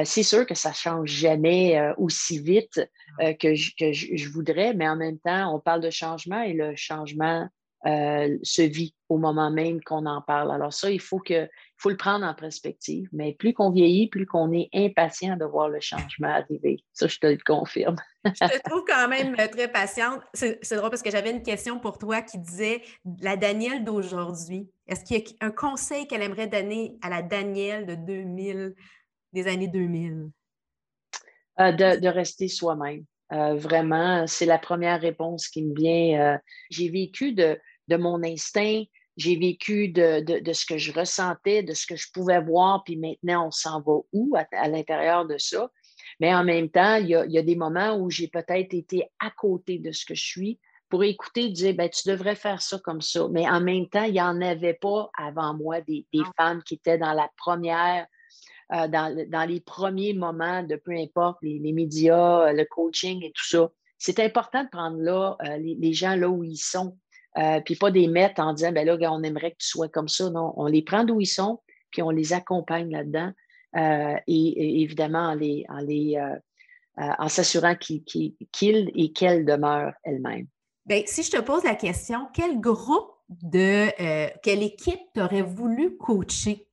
c'est 0.06 0.24
sûr 0.24 0.44
que 0.48 0.56
ça 0.56 0.70
ne 0.70 0.74
change 0.74 1.12
jamais 1.12 1.80
aussi 1.98 2.40
vite 2.40 2.82
que, 3.20 3.78
que 3.78 3.94
je 3.94 4.30
voudrais. 4.30 4.74
Mais 4.74 4.90
en 4.90 4.96
même 4.96 5.20
temps, 5.20 5.56
on 5.56 5.60
parle 5.60 5.82
de 5.82 5.92
changement 5.92 6.42
et 6.42 6.54
le 6.54 6.76
changement 6.76 7.48
euh, 7.86 8.38
se 8.44 8.62
vit 8.62 8.94
au 9.08 9.18
moment 9.18 9.52
même 9.52 9.82
qu'on 9.82 10.06
en 10.06 10.22
parle. 10.22 10.52
Alors 10.52 10.74
ça, 10.74 10.92
il 10.92 11.00
faut, 11.00 11.20
que, 11.20 11.48
faut 11.78 11.90
le 11.90 11.96
prendre 11.96 12.26
en 12.26 12.34
perspective. 12.34 13.08
Mais 13.14 13.34
plus 13.34 13.54
qu'on 13.54 13.72
vieillit, 13.72 14.10
plus 14.10 14.26
qu'on 14.26 14.52
est 14.52 14.70
impatient 14.74 15.38
de 15.38 15.46
voir 15.46 15.70
le 15.70 15.80
changement 15.80 16.28
arriver. 16.28 16.84
Ça, 16.92 17.08
je 17.08 17.18
te 17.20 17.28
le 17.28 17.38
confirme. 17.46 17.96
Je 18.26 18.32
te 18.32 18.70
trouve 18.70 18.84
quand 18.88 19.08
même 19.08 19.36
euh, 19.40 19.48
très 19.48 19.72
patiente. 19.72 20.22
C'est 20.34 20.76
drôle 20.76 20.90
parce 20.90 21.02
que 21.02 21.12
j'avais 21.12 21.32
une 21.32 21.44
question 21.44 21.80
pour 21.80 21.98
toi 21.98 22.22
qui 22.22 22.38
disait 22.38 22.82
la 23.22 23.38
Danielle 23.38 23.84
d'aujourd'hui. 23.84 24.70
Est-ce 24.88 25.04
qu'il 25.04 25.18
y 25.18 25.38
a 25.42 25.46
un 25.46 25.52
conseil 25.52 26.08
qu'elle 26.08 26.22
aimerait 26.22 26.48
donner 26.48 26.98
à 27.02 27.10
la 27.10 27.22
Danielle 27.22 27.86
de 27.86 27.96
2000, 27.96 28.76
des 29.34 29.48
années 29.48 29.68
2000? 29.68 30.30
Euh, 31.60 31.72
de, 31.72 32.00
de, 32.00 32.08
rester 32.08 32.48
soi-même. 32.48 33.04
vraiment, 33.30 34.26
c'est 34.28 34.46
la 34.46 34.58
première 34.58 35.02
réponse 35.02 35.48
qui 35.50 35.64
me 35.64 35.76
vient. 35.76 36.40
J'ai 36.70 36.90
vécu 36.90 37.34
de, 37.34 37.60
de 37.90 37.98
mon 37.98 38.24
instinct, 38.24 38.84
j'ai 39.20 39.36
vécu 39.36 39.90
de, 39.90 40.24
ce 40.54 40.66
que 40.66 40.78
je 40.78 40.94
ressentais, 40.94 41.62
de 41.62 41.74
ce 41.74 41.86
que 41.86 41.98
je 41.98 42.08
pouvais 42.14 42.42
voir, 42.42 42.84
puis 42.86 42.96
maintenant, 42.96 43.48
on 43.48 43.52
s'en 43.52 43.82
va 43.82 43.98
où 44.14 44.34
à, 44.36 44.68
l'intérieur 44.70 45.26
de 45.26 45.38
ça? 45.38 45.70
Mais 46.20 46.34
en 46.34 46.44
même 46.44 46.70
temps, 46.70 46.96
il 46.96 47.08
y 47.08 47.16
a, 47.16 47.44
des 47.44 47.56
moments 47.56 47.96
où 47.96 48.10
j'ai 48.10 48.28
peut-être 48.28 48.74
été 48.74 49.10
à 49.20 49.30
côté 49.32 49.80
de 49.80 49.92
ce 49.92 50.06
que 50.06 50.16
je 50.16 50.26
suis 50.26 50.60
pour 50.90 51.04
écouter 51.04 51.50
dire, 51.50 51.76
ben, 51.76 51.90
tu 51.90 52.10
devrais 52.10 52.36
faire 52.36 52.62
ça 52.62 52.80
comme 52.80 53.02
ça. 53.02 53.28
Mais 53.32 53.48
en 53.48 53.62
même 53.62 53.88
temps, 53.88 54.04
il 54.04 54.14
n'y 54.14 54.22
en 54.22 54.42
avait 54.42 54.74
pas 54.74 55.10
avant 55.18 55.54
moi 55.54 55.82
des, 55.82 56.06
femmes 56.36 56.62
qui 56.64 56.74
étaient 56.76 56.98
dans 56.98 57.14
la 57.14 57.30
première, 57.38 58.06
euh, 58.74 58.88
dans, 58.88 59.48
les 59.48 59.62
premiers 59.62 60.14
moments 60.14 60.64
de 60.64 60.76
peu 60.76 60.92
importe 60.92 61.38
les, 61.42 61.72
médias, 61.72 62.52
le 62.52 62.66
coaching 62.66 63.24
et 63.24 63.32
tout 63.32 63.48
ça. 63.48 63.70
C'est 63.98 64.20
important 64.20 64.64
de 64.64 64.70
prendre 64.70 64.98
là 64.98 65.38
euh, 65.46 65.58
les, 65.58 65.94
gens 65.94 66.16
là 66.16 66.30
où 66.30 66.44
ils 66.44 66.58
sont. 66.58 66.98
Euh, 67.38 67.62
puis 67.62 67.76
pas 67.76 67.92
des 67.92 68.08
mettre 68.08 68.42
en 68.42 68.54
disant, 68.54 68.72
ben 68.72 68.86
là, 68.86 68.98
on 69.12 69.24
aimerait 69.24 69.52
que 69.52 69.58
tu 69.60 69.68
sois 69.68 69.88
comme 69.88 70.08
ça. 70.08 70.30
Non, 70.30 70.54
on 70.58 70.66
les 70.66 70.82
prend 70.82 71.04
d'où 71.04 71.22
ils 71.22 71.28
sont, 71.28 71.62
puis 71.92 72.02
on 72.02 72.10
les 72.10 72.34
accompagne 72.34 72.92
là-dedans. 72.92 73.32
Euh, 73.76 74.16
et, 74.28 74.82
évidemment, 74.82 75.30
en, 75.30 75.36
les, 75.36 75.66
en, 75.70 75.80
les, 75.80 76.18
euh, 76.18 77.12
en 77.18 77.28
s'assurant 77.30 77.76
qu'ils 77.76 78.04
et 78.96 79.12
qu'elles 79.12 79.46
demeurent 79.46 79.94
elles-mêmes. 80.04 80.48
Bien, 80.86 81.04
si 81.06 81.24
je 81.24 81.32
te 81.32 81.42
pose 81.42 81.64
la 81.64 81.76
question, 81.76 82.28
quel 82.34 82.60
groupe 82.60 83.12
de, 83.30 83.90
quelle 84.42 84.64
équipe 84.64 85.02
t'aurais 85.14 85.44
voulu 85.44 85.98
coacher? 85.98 86.68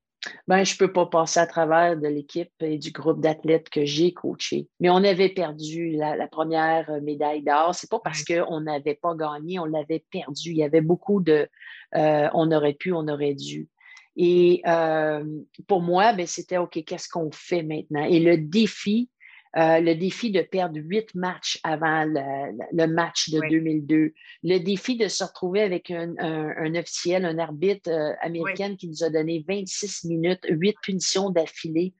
ben, 0.46 0.64
je 0.64 0.74
ne 0.74 0.78
peux 0.78 0.92
pas 0.92 1.06
passer 1.06 1.40
à 1.40 1.46
travers 1.46 1.96
de 1.96 2.08
l'équipe 2.08 2.52
et 2.60 2.78
du 2.78 2.90
groupe 2.90 3.20
d'athlètes 3.20 3.68
que 3.68 3.84
j'ai 3.84 4.12
coaché. 4.12 4.68
Mais 4.80 4.90
on 4.90 4.96
avait 4.96 5.28
perdu 5.28 5.92
la, 5.92 6.26
première 6.28 6.90
médaille 7.02 7.42
d'or. 7.42 7.74
Ce 7.74 7.86
n'est 7.86 7.88
pas 7.88 8.00
parce 8.00 8.24
qu'on 8.24 8.60
n'avait 8.60 8.94
pas 8.94 9.14
gagné, 9.14 9.58
on 9.58 9.64
l'avait 9.64 10.04
perdu. 10.10 10.50
Il 10.50 10.56
y 10.56 10.64
avait 10.64 10.80
beaucoup 10.80 11.20
de 11.20 11.48
euh, 11.94 12.28
on 12.34 12.50
aurait 12.52 12.74
pu, 12.74 12.92
on 12.92 13.08
aurait 13.08 13.34
dû. 13.34 13.68
Et 14.16 14.62
euh, 14.66 15.24
pour 15.66 15.82
moi, 15.82 16.12
ben, 16.12 16.26
c'était 16.26 16.56
OK, 16.56 16.82
qu'est-ce 16.84 17.08
qu'on 17.08 17.30
fait 17.30 17.62
maintenant? 17.62 18.04
Et 18.04 18.18
le 18.20 18.38
défi, 18.38 19.10
euh, 19.56 19.80
le 19.80 19.94
défi 19.94 20.30
de 20.30 20.42
perdre 20.42 20.78
huit 20.78 21.14
matchs 21.14 21.58
avant 21.62 22.04
le, 22.04 22.86
match 22.86 23.30
de 23.30 23.40
2002, 23.48 24.12
le 24.42 24.58
défi 24.58 24.96
de 24.96 25.08
se 25.08 25.24
retrouver 25.24 25.62
avec 25.62 25.90
un, 25.90 26.14
officiel, 26.74 27.24
un 27.24 27.38
arbitre 27.38 27.90
euh, 27.90 28.12
américain 28.20 28.76
qui 28.76 28.88
nous 28.88 29.02
a 29.02 29.08
donné 29.08 29.44
26 29.48 30.04
minutes, 30.04 30.46
huit 30.48 30.76
punitions 30.82 31.30
d'affilée. 31.30 31.94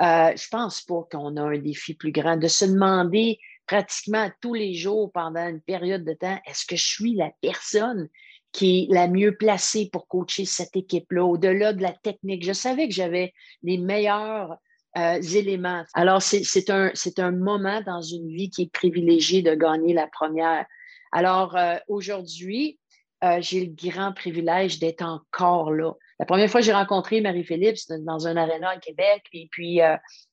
Euh, 0.00 0.32
je 0.36 0.48
pense 0.48 0.82
pas 0.82 1.06
qu'on 1.10 1.36
a 1.36 1.42
un 1.42 1.58
défi 1.58 1.94
plus 1.94 2.12
grand. 2.12 2.36
De 2.36 2.48
se 2.48 2.66
demander 2.66 3.38
pratiquement 3.66 4.30
tous 4.42 4.54
les 4.54 4.74
jours 4.74 5.10
pendant 5.12 5.46
une 5.46 5.60
période 5.60 6.04
de 6.04 6.12
temps, 6.12 6.38
est-ce 6.46 6.66
que 6.66 6.76
je 6.76 6.86
suis 6.86 7.14
la 7.14 7.30
personne 7.40 8.08
qui 8.52 8.88
est 8.90 8.94
la 8.94 9.08
mieux 9.08 9.36
placée 9.36 9.88
pour 9.92 10.08
coacher 10.08 10.44
cette 10.44 10.76
équipe-là, 10.76 11.24
au-delà 11.24 11.72
de 11.72 11.82
la 11.82 11.92
technique. 11.92 12.44
Je 12.44 12.52
savais 12.52 12.88
que 12.88 12.94
j'avais 12.94 13.32
les 13.62 13.78
meilleurs 13.78 14.56
euh, 14.98 15.22
éléments. 15.22 15.84
Alors, 15.94 16.20
c'est 16.20 16.70
un, 16.70 16.92
un 17.18 17.30
moment 17.30 17.80
dans 17.86 18.02
une 18.02 18.28
vie 18.28 18.50
qui 18.50 18.62
est 18.62 18.72
privilégié 18.72 19.40
de 19.40 19.54
gagner 19.54 19.94
la 19.94 20.08
première. 20.08 20.66
Alors, 21.12 21.56
euh, 21.56 21.76
aujourd'hui, 21.86 22.78
euh, 23.22 23.36
j'ai 23.40 23.66
le 23.66 23.72
grand 23.72 24.12
privilège 24.12 24.80
d'être 24.80 25.02
encore 25.02 25.70
là. 25.70 25.92
La 26.18 26.26
première 26.26 26.50
fois 26.50 26.60
que 26.60 26.66
j'ai 26.66 26.72
rencontré 26.72 27.20
Marie-Philippe, 27.20 27.76
c'était 27.76 28.00
dans 28.00 28.26
un 28.26 28.36
aréna 28.36 28.70
à 28.70 28.78
Québec, 28.78 29.22
et 29.32 29.48
puis 29.50 29.80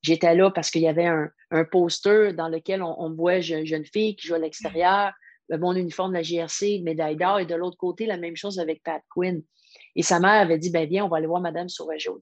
j'étais 0.01 0.35
là 0.35 0.49
parce 0.51 0.71
qu'il 0.71 0.81
y 0.81 0.87
avait 0.87 1.05
un, 1.05 1.29
un, 1.51 1.63
poster 1.63 2.33
dans 2.33 2.49
lequel 2.49 2.81
on, 2.81 3.09
me 3.09 3.15
voit 3.15 3.41
jeune, 3.41 3.65
jeune 3.65 3.85
fille 3.85 4.15
qui 4.15 4.27
joue 4.27 4.35
à 4.35 4.39
l'extérieur, 4.39 5.13
mon 5.49 5.73
uniforme 5.73 6.11
de 6.11 6.17
la 6.17 6.23
GRC, 6.23 6.81
médaille 6.83 7.15
d'or, 7.15 7.39
et 7.39 7.45
de 7.45 7.55
l'autre 7.55 7.77
côté, 7.77 8.05
la 8.05 8.17
même 8.17 8.35
chose 8.35 8.59
avec 8.59 8.83
Pat 8.83 9.01
Quinn. 9.09 9.41
Et 9.95 10.03
sa 10.03 10.19
mère 10.19 10.41
avait 10.41 10.57
dit, 10.57 10.69
ben 10.69 10.87
viens, 10.87 11.05
on 11.05 11.09
va 11.09 11.17
aller 11.17 11.27
voir 11.27 11.41
Madame 11.41 11.69
Sauvageau. 11.69 12.19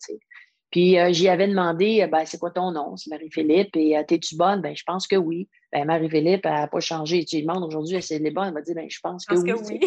Puis 0.72 1.00
euh, 1.00 1.12
j'y 1.14 1.30
avais 1.30 1.48
demandé, 1.48 2.02
euh, 2.02 2.08
ben, 2.08 2.26
c'est 2.26 2.38
quoi 2.38 2.52
ton 2.52 2.72
nom? 2.72 2.98
C'est 2.98 3.10
Marie-Philippe. 3.10 3.76
Et 3.76 3.98
euh, 3.98 4.04
t'es-tu 4.06 4.36
bonne? 4.36 4.62
Ben, 4.62 4.76
je 4.76 4.84
pense 4.86 5.08
que 5.08 5.16
oui. 5.16 5.48
Ben, 5.72 5.86
Marie-Philippe, 5.86 6.46
elle 6.46 6.52
n'a 6.52 6.68
pas 6.68 6.80
changé. 6.80 7.24
Tu 7.24 7.38
lui 7.38 7.44
demandes 7.44 7.64
aujourd'hui, 7.64 7.96
est-ce 7.96 8.10
qu'elle 8.10 8.26
est 8.26 8.32
bonne? 8.32 8.48
Elle 8.48 8.54
m'a 8.54 8.62
dit, 8.62 8.74
ben, 8.74 8.90
je 8.90 9.00
pense 9.02 9.26
que 9.26 9.36
oui. 9.36 9.80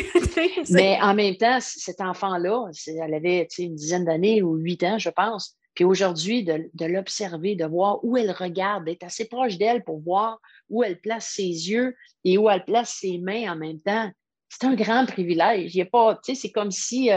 Mais 0.70 0.98
en 1.02 1.14
même 1.14 1.36
temps, 1.36 1.58
cet 1.60 2.00
enfant-là, 2.00 2.70
elle 2.86 3.14
avait 3.14 3.46
une 3.58 3.74
dizaine 3.74 4.04
d'années 4.04 4.42
ou 4.42 4.54
huit 4.56 4.82
ans, 4.82 4.98
je 4.98 5.10
pense. 5.10 5.56
Puis 5.74 5.84
aujourd'hui, 5.84 6.42
de, 6.42 6.70
de 6.74 6.86
l'observer, 6.86 7.54
de 7.54 7.64
voir 7.64 8.02
où 8.02 8.16
elle 8.16 8.32
regarde, 8.32 8.84
d'être 8.84 9.04
assez 9.04 9.28
proche 9.28 9.58
d'elle 9.58 9.84
pour 9.84 10.00
voir 10.00 10.40
où 10.68 10.82
elle 10.82 11.00
place 11.00 11.28
ses 11.28 11.42
yeux 11.42 11.94
et 12.24 12.38
où 12.38 12.48
elle 12.48 12.64
place 12.64 12.98
ses 13.00 13.18
mains 13.18 13.52
en 13.52 13.56
même 13.56 13.80
temps, 13.80 14.10
c'est 14.48 14.64
un 14.64 14.74
grand 14.74 15.06
privilège. 15.06 15.74
Il 15.74 15.78
y 15.78 15.82
a 15.82 15.86
pas, 15.86 16.18
c'est 16.22 16.50
comme 16.50 16.70
si 16.70 17.10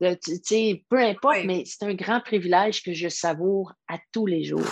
peu 0.00 0.98
importe, 0.98 1.44
mais 1.44 1.64
c'est 1.66 1.84
un 1.84 1.94
grand 1.94 2.20
privilège 2.20 2.82
que 2.82 2.92
je 2.92 3.08
savoure 3.08 3.72
à 3.88 3.98
tous 4.12 4.26
les 4.26 4.44
jours. 4.44 4.66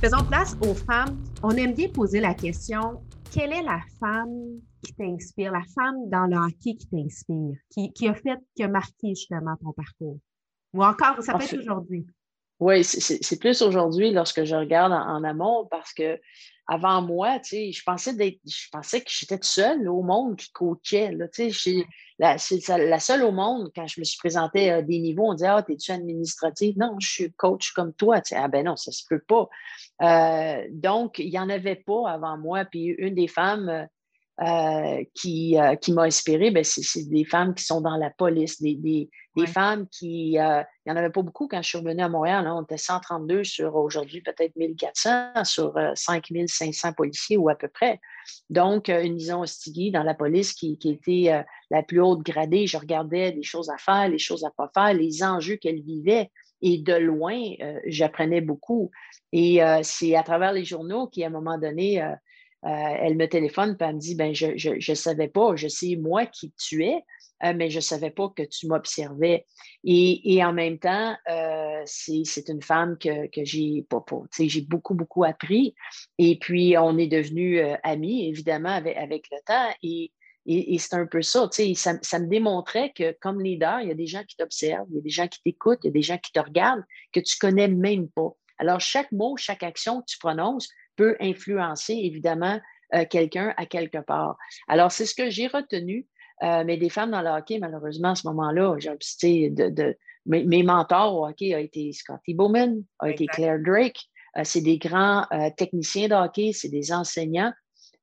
Faisons 0.00 0.24
place 0.28 0.56
aux 0.62 0.74
femmes. 0.74 1.22
On 1.42 1.50
aime 1.50 1.74
bien 1.74 1.88
poser 1.88 2.20
la 2.20 2.34
question 2.34 3.02
quelle 3.36 3.52
est 3.52 3.62
la 3.62 3.80
femme 4.00 4.60
qui 4.82 4.94
t'inspire, 4.94 5.52
la 5.52 5.62
femme 5.74 6.08
dans 6.08 6.26
le 6.26 6.36
hockey 6.36 6.74
qui 6.74 6.88
t'inspire, 6.88 7.56
qui, 7.70 8.08
a 8.08 8.14
fait, 8.14 8.38
qui 8.54 8.62
a 8.62 8.68
marqué 8.68 9.08
justement 9.08 9.56
ton 9.56 9.72
parcours? 9.72 10.18
Ou 10.72 10.82
encore, 10.82 11.22
ça 11.22 11.34
peut 11.34 11.44
être 11.44 11.58
aujourd'hui. 11.58 12.06
Oui, 12.58 12.84
c'est 12.84 13.38
plus 13.38 13.60
aujourd'hui 13.60 14.12
lorsque 14.12 14.44
je 14.44 14.54
regarde 14.54 14.92
en, 14.92 15.24
amont 15.24 15.66
parce 15.70 15.92
que 15.92 16.18
avant 16.66 17.02
moi, 17.02 17.38
je 17.44 17.82
pensais 17.84 18.12
je 18.44 18.68
pensais 18.72 19.00
que 19.02 19.10
j'étais 19.10 19.38
seule 19.42 19.88
au 19.88 20.02
monde 20.02 20.36
qui 20.36 20.50
coachait. 20.52 21.12
Là, 21.12 21.26
la, 22.18 22.36
la 22.78 22.98
seule 22.98 23.22
au 23.22 23.30
monde, 23.30 23.70
quand 23.74 23.86
je 23.86 24.00
me 24.00 24.04
suis 24.04 24.18
présentée 24.18 24.70
à 24.70 24.82
des 24.82 24.98
niveaux, 24.98 25.30
on 25.30 25.34
disait 25.34 25.48
Ah, 25.48 25.62
t'es-tu 25.62 25.92
administrative? 25.92 26.78
Non, 26.78 26.96
je 26.98 27.08
suis 27.08 27.32
coach 27.34 27.72
comme 27.72 27.92
toi. 27.92 28.20
ah 28.32 28.48
ben 28.48 28.64
non, 28.64 28.76
ça 28.76 28.90
se 28.90 29.04
peut 29.08 29.22
pas. 29.28 29.48
Euh, 30.02 30.66
donc, 30.70 31.18
il 31.18 31.30
n'y 31.30 31.38
en 31.38 31.50
avait 31.50 31.76
pas 31.76 32.10
avant 32.10 32.38
moi. 32.38 32.64
Puis 32.64 32.86
une 32.98 33.14
des 33.14 33.28
femmes 33.28 33.86
euh, 34.42 35.04
qui, 35.14 35.58
euh, 35.58 35.76
qui 35.76 35.92
m'a 35.92 36.02
inspirée, 36.02 36.50
ben, 36.50 36.64
c'est 36.64 37.08
des 37.08 37.24
femmes 37.24 37.54
qui 37.54 37.64
sont 37.64 37.80
dans 37.80 37.96
la 37.96 38.10
police, 38.10 38.60
des, 38.60 38.74
des, 38.74 39.08
des 39.36 39.46
femmes 39.46 39.86
qui. 39.88 40.38
Euh, 40.38 40.62
il 40.84 40.92
n'y 40.92 40.92
en 40.92 40.96
avait 40.96 41.10
pas 41.10 41.22
beaucoup 41.22 41.48
quand 41.48 41.60
je 41.62 41.68
suis 41.68 41.78
revenue 41.78 42.02
à 42.02 42.08
Montréal. 42.08 42.46
On 42.48 42.62
était 42.62 42.76
132 42.76 43.44
sur 43.44 43.76
aujourd'hui 43.76 44.20
peut-être 44.20 44.54
1400 44.56 45.44
sur 45.44 45.74
5500 45.94 46.92
policiers 46.92 47.36
ou 47.36 47.48
à 47.48 47.54
peu 47.54 47.68
près. 47.68 48.00
Donc, 48.50 48.88
une 48.88 49.16
Lison 49.16 49.40
Ostigui 49.40 49.90
dans 49.90 50.02
la 50.02 50.14
police 50.14 50.52
qui, 50.52 50.78
qui 50.78 50.90
était 50.90 51.44
la 51.70 51.82
plus 51.82 52.00
haute 52.00 52.22
gradée. 52.22 52.66
Je 52.66 52.78
regardais 52.78 53.32
les 53.32 53.42
choses 53.42 53.68
à 53.68 53.76
faire, 53.78 54.08
les 54.08 54.18
choses 54.18 54.44
à 54.44 54.50
pas 54.50 54.70
faire, 54.72 54.94
les 54.94 55.22
enjeux 55.22 55.56
qu'elle 55.56 55.82
vivait. 55.82 56.30
Et 56.62 56.78
de 56.78 56.94
loin, 56.94 57.38
j'apprenais 57.86 58.40
beaucoup. 58.40 58.90
Et 59.32 59.60
c'est 59.82 60.14
à 60.14 60.22
travers 60.22 60.52
les 60.52 60.64
journaux 60.64 61.08
qu'à 61.08 61.26
un 61.26 61.30
moment 61.30 61.58
donné, 61.58 62.00
euh, 62.66 62.96
elle 63.00 63.16
me 63.16 63.28
téléphone 63.28 63.76
et 63.80 63.84
elle 63.84 63.94
me 63.94 64.00
dit 64.00 64.16
ben, 64.16 64.34
Je 64.34 64.90
ne 64.90 64.94
savais 64.94 65.28
pas, 65.28 65.54
je 65.54 65.68
sais 65.68 65.94
moi 65.96 66.26
qui 66.26 66.52
tu 66.58 66.84
es, 66.84 66.96
euh, 67.44 67.52
mais 67.54 67.70
je 67.70 67.76
ne 67.76 67.82
savais 67.82 68.10
pas 68.10 68.28
que 68.34 68.42
tu 68.42 68.66
m'observais. 68.66 69.46
Et, 69.84 70.44
en 70.44 70.52
même 70.52 70.78
temps, 70.78 71.16
euh, 71.30 71.82
c'est 71.84 72.48
une 72.48 72.62
femme 72.62 72.98
que, 72.98 73.28
j'ai 73.44 73.86
j'ai 74.40 74.60
beaucoup, 74.62 74.94
beaucoup 74.94 75.22
appris. 75.22 75.74
Et 76.18 76.38
puis, 76.38 76.76
on 76.76 76.98
est 76.98 77.06
devenus 77.06 77.62
amis, 77.84 78.28
évidemment, 78.28 78.74
avec, 78.74 79.28
le 79.30 79.38
temps. 79.46 79.70
Et, 79.84 80.10
c'est 80.78 80.94
un 80.94 81.06
peu 81.06 81.22
ça, 81.22 81.48
ça, 81.74 81.92
ça 82.02 82.18
me 82.18 82.26
démontrait 82.26 82.92
que 82.92 83.16
comme 83.20 83.40
leader, 83.40 83.80
il 83.80 83.88
y 83.88 83.92
a 83.92 83.94
des 83.94 84.06
gens 84.06 84.24
qui 84.24 84.36
t'observent, 84.36 84.86
il 84.90 84.96
y 84.96 84.98
a 84.98 85.02
des 85.02 85.10
gens 85.10 85.28
qui 85.28 85.40
t'écoutent, 85.42 85.80
il 85.84 85.88
y 85.88 85.90
a 85.90 85.92
des 85.92 86.02
gens 86.02 86.18
qui 86.18 86.32
te 86.32 86.40
regardent, 86.40 86.84
que 87.12 87.20
tu 87.20 87.36
ne 87.36 87.48
connais 87.48 87.68
même 87.68 88.08
pas. 88.08 88.32
Alors, 88.58 88.80
chaque 88.80 89.12
mot, 89.12 89.36
chaque 89.36 89.62
action 89.62 90.00
que 90.00 90.06
tu 90.06 90.18
prononces, 90.18 90.68
peut 90.96 91.16
influencer 91.20 91.94
évidemment 91.94 92.60
euh, 92.94 93.04
quelqu'un 93.04 93.52
à 93.56 93.66
quelque 93.66 93.98
part. 93.98 94.36
Alors, 94.68 94.92
c'est 94.92 95.06
ce 95.06 95.14
que 95.14 95.28
j'ai 95.28 95.48
retenu. 95.48 96.06
Euh, 96.42 96.64
mais 96.64 96.76
des 96.76 96.90
femmes 96.90 97.10
dans 97.10 97.22
le 97.22 97.30
hockey, 97.30 97.58
malheureusement, 97.58 98.10
à 98.10 98.14
ce 98.14 98.26
moment-là, 98.28 98.76
j'ai 98.78 99.50
de, 99.50 99.70
de 99.70 99.96
mes, 100.26 100.62
mentors 100.62 101.14
au 101.14 101.26
hockey 101.26 101.54
ont 101.54 101.58
été 101.58 101.92
Scotty 101.92 102.34
Bowman, 102.34 102.82
a 102.98 103.10
été 103.10 103.26
Claire 103.26 103.58
Drake. 103.58 103.98
Euh, 104.36 104.42
c'est 104.44 104.60
des 104.60 104.76
grands 104.76 105.24
techniciens 105.56 106.08
de 106.08 106.14
hockey, 106.14 106.52
c'est 106.52 106.68
des 106.68 106.92
enseignants. 106.92 107.52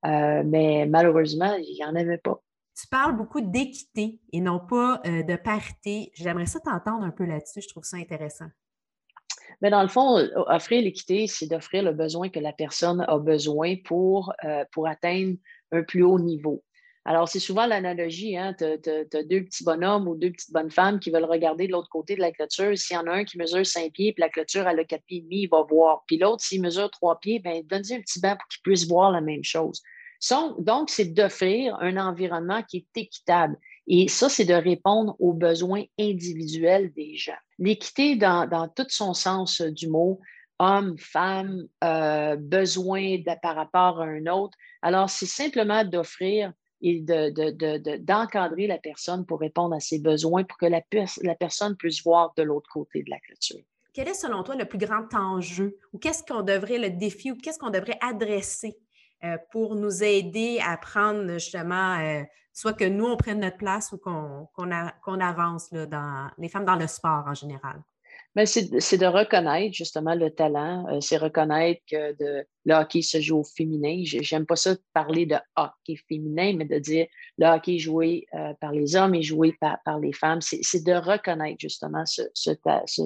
mais 0.03 0.88
malheureusement, 0.89 1.53
il 1.53 1.75
n'y 1.75 1.85
en 1.85 1.95
avait 1.95 2.17
pas. 2.17 2.41
Tu 2.75 2.88
parles 2.88 3.15
beaucoup 3.15 3.39
d'équité 3.39 4.19
et 4.33 4.41
non 4.41 4.59
pas 4.59 5.00
de 5.05 5.35
parité. 5.35 6.12
J'aimerais 6.15 6.47
ça 6.47 6.59
t'entendre 6.59 7.03
un 7.03 7.12
peu 7.12 7.25
là-dessus. 7.25 7.62
Je 7.62 7.67
trouve 7.67 7.83
ça 7.83 7.97
intéressant. 7.97 8.47
Mais 9.62 9.69
dans 9.69 9.81
le 9.81 9.88
fond, 9.88 10.17
offrir 10.48 10.81
l'équité, 10.81 11.27
c'est 11.27 11.48
d'offrir 11.48 11.83
le 11.83 11.91
besoin 11.91 12.29
que 12.29 12.39
la 12.39 12.53
personne 12.53 13.01
a 13.07 13.17
besoin 13.17 13.75
pour, 13.83 14.33
euh, 14.43 14.65
pour 14.72 14.88
atteindre 14.88 15.36
un 15.72 15.83
plus 15.83 16.03
haut 16.03 16.19
niveau. 16.19 16.63
Alors, 17.05 17.27
c'est 17.27 17.39
souvent 17.39 17.65
l'analogie, 17.65 18.38
hein? 18.38 18.55
tu 18.57 18.63
as, 18.63 19.24
deux 19.24 19.43
pety 19.43 19.65
bonhommes 19.65 20.07
ou 20.07 20.15
deux 20.15 20.31
petites 20.31 20.53
bonnes 20.53 20.72
femmes 20.72 21.00
qui 21.00 21.12
veulent 21.12 21.25
regarder 21.25 21.67
de 21.67 21.74
l'autre 21.74 21.89
côté 21.89 22.15
de 22.15 22.22
la 22.22 22.31
clôture. 22.31 22.77
S'il 22.77 22.95
y 22.95 23.00
en 23.00 23.07
a 23.07 23.12
un 23.12 23.24
qui 23.25 23.38
mesure 23.38 23.65
cinq 23.65 23.91
pieds, 23.91 24.13
puis 24.13 24.22
la 24.22 24.29
clôture, 24.29 24.67
elle 24.67 24.79
a 24.79 24.86
quatre 24.86 25.03
pieds 25.05 25.17
et 25.17 25.22
demi, 25.22 25.41
il 25.41 25.50
va 25.50 25.63
voir. 25.63 26.03
Puis 26.07 26.17
l'autre, 26.17 26.41
s'il 26.41 26.62
mesure 26.62 26.89
trois 26.91 27.19
pieds, 27.19 27.39
bien, 27.39 27.60
donne-lui 27.65 27.95
un 27.95 28.01
petit 28.01 28.22
banc 28.22 28.38
pour 28.38 28.48
qu'il 28.48 28.62
puisse 28.62 28.88
voir 28.88 29.12
la 29.12 29.19
même 29.19 29.43
chose. 29.43 29.81
Donc, 30.60 30.89
c'est 30.89 31.13
d'offrir 31.13 31.75
un 31.81 31.98
environnement 31.98 32.63
qui 32.63 32.77
est 32.77 33.01
équitable. 33.01 33.57
Et 33.88 34.08
ça, 34.08 34.30
c'est 34.30 34.46
de 34.46 34.54
répondre 34.54 35.16
aux 35.20 35.34
besoins 35.34 35.84
individuels 36.00 36.94
des 36.94 37.16
gens. 37.16 37.34
L'équité 37.60 38.16
dans, 38.16 38.48
dans, 38.48 38.68
tout 38.68 38.86
son 38.90 39.13
sens 39.13 39.62
du 39.62 39.90
mot, 39.90 40.20
homme, 40.60 40.98
femme, 40.98 41.68
euh, 41.84 42.36
besoin 42.38 43.18
par 43.42 43.56
rapport 43.56 44.02
à 44.02 44.06
un 44.06 44.25
autre. 44.28 44.58
Alors, 44.82 45.10
c'est 45.10 45.25
simplement 45.25 45.84
d'offrir 45.84 46.54
et 46.82 47.00
d'encadrer 47.00 48.63
de, 48.63 48.68
la 48.68 48.78
personne 48.78 49.25
pour 49.25 49.40
répondre 49.40 49.75
à 49.75 49.80
ses 49.80 50.00
besoins 50.00 50.44
pour 50.44 50.58
que 50.58 50.66
la, 50.66 50.82
la 51.22 51.36
personne 51.36 51.78
puisse 51.78 52.04
voir 52.04 52.34
de 52.38 52.44
l'autre 52.44 52.70
côté 52.72 53.04
de 53.04 53.10
la 53.10 53.20
clôture. 53.20 53.63
Quel 53.94 54.08
est 54.08 54.16
selon 54.16 54.44
toi 54.44 54.56
le 54.56 54.66
plus 54.66 54.80
grand 54.80 55.13
enjeu 55.13 55.78
ou 55.94 56.00
qu'est-ce 56.00 56.24
qu'on 56.24 56.42
devrait, 56.42 56.80
le 56.80 56.90
défi 56.90 57.32
ou 57.32 57.38
qu'est-ce 57.38 57.60
qu'on 57.60 57.70
devrait 57.70 58.00
adresser 58.02 58.75
euh, 59.24 59.38
pour 59.52 59.75
nous 59.75 60.04
aider 60.04 60.60
à 60.66 60.75
prendre 60.78 61.34
justement, 61.34 62.00
euh, 62.00 62.24
soit 62.53 62.74
que 62.74 62.86
nous, 62.86 63.05
on 63.05 63.17
prenne 63.17 63.39
notre 63.39 63.57
place 63.57 63.91
ou 63.91 63.98
qu'on 63.98 65.19
avance 65.19 65.74
dans 65.74 66.31
les 66.38 66.50
femmes 66.50 66.65
dans 66.65 66.75
le 66.75 66.88
sport 66.88 67.25
en 67.27 67.33
général? 67.33 67.81
C'est 68.46 68.98
de 68.98 69.06
reconnaître 69.06 69.75
justement 69.75 70.16
le 70.16 70.32
talent, 70.32 70.88
euh, 70.90 71.02
c'est 71.02 71.18
reconnaître 71.18 71.82
que 71.90 72.13
de, 72.13 72.46
le 72.66 72.74
hockey 72.74 73.04
se 73.04 73.22
joue 73.22 73.40
au 73.40 73.44
féminin. 73.44 74.02
J'aime 74.04 74.48
pas 74.48 74.56
ça 74.56 74.74
de 74.74 74.82
parler 74.94 75.28
de 75.28 75.36
hockey 75.56 75.96
féminin, 76.08 76.56
mais 76.58 76.66
de 76.66 76.80
dire 76.80 77.06
le 77.38 77.46
hockey 77.46 77.78
joué 77.78 78.25
par 78.60 78.72
les 78.72 78.96
hommes 78.96 79.13
et 79.13 79.22
joué 79.22 79.54
par, 79.60 79.78
par 79.86 80.00
les 80.00 80.13
femmes. 80.13 80.42
C'est 80.42 80.84
de 80.84 80.94
reconnaître 80.94 81.60
justement 81.60 82.06
ce, 82.06 82.24
ce, 82.34 82.52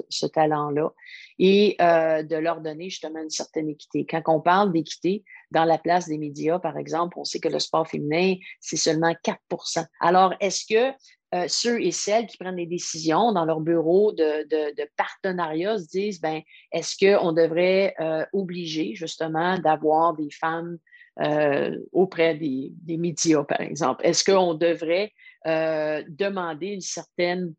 ce 0.10 0.26
talent-là 0.28 0.94
et 1.40 1.76
de 1.80 2.36
leur 2.36 2.62
donner 2.62 2.90
justement 2.90 3.22
une 3.22 3.30
certaine 3.30 3.70
équité. 3.70 4.06
Quand 4.06 4.22
on 4.28 4.40
parle 4.40 4.72
d'équité, 4.72 5.24
dans 5.52 5.66
la 5.66 5.78
place 5.78 6.08
des 6.08 6.18
médias, 6.18 6.60
par 6.60 6.78
exemple, 6.78 7.18
on 7.18 7.24
sait 7.24 7.40
que 7.40 7.48
le 7.48 7.60
sport 7.60 7.88
féminin, 7.88 8.36
c'est 8.60 8.78
seulement 8.78 9.14
4% 9.24 9.86
Alors, 10.00 10.34
est-ce 10.40 10.66
que 10.66 10.94
euh, 11.36 11.46
ceux 11.50 11.82
et 11.82 11.92
celles 11.92 12.26
qui 12.26 12.38
prennent 12.38 12.56
des 12.56 12.66
décisions 12.66 13.34
dans 13.34 13.44
leur 13.44 13.60
bureau 13.60 14.14
de, 14.14 14.96
partenariat 14.96 15.78
se 15.78 15.88
disent, 15.88 16.22
ben, 16.22 16.42
est-ce 16.72 16.96
qu'on 16.98 17.34
devrait 17.34 17.94
euh, 18.00 18.26
obliger 18.32 18.96
justement 18.96 19.60
d'avoir 19.60 20.14
des 20.14 20.30
femmes 20.32 20.78
euh, 21.22 21.78
auprès 21.92 22.36
des, 22.36 22.72
médias, 22.98 23.44
par 23.44 23.60
exemple? 23.60 24.06
Est-ce 24.06 24.24
qu'on 24.24 24.54
devrait 24.54 25.12
demander 25.46 26.68
une 26.68 26.82
certaine 26.82 27.54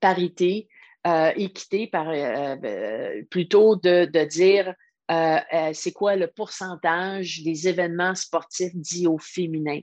parité, 0.00 0.68
équité, 1.36 1.86
par, 1.86 2.10
plutôt 3.30 3.76
de, 3.76 4.24
dire 4.24 4.74
c'est 5.72 5.92
quoi 5.92 6.16
le 6.16 6.26
pourcentage 6.26 7.42
des 7.42 7.68
événements 7.68 8.14
sportifs 8.14 8.74
dits 8.74 9.06
au 9.06 9.18
féminin? 9.18 9.80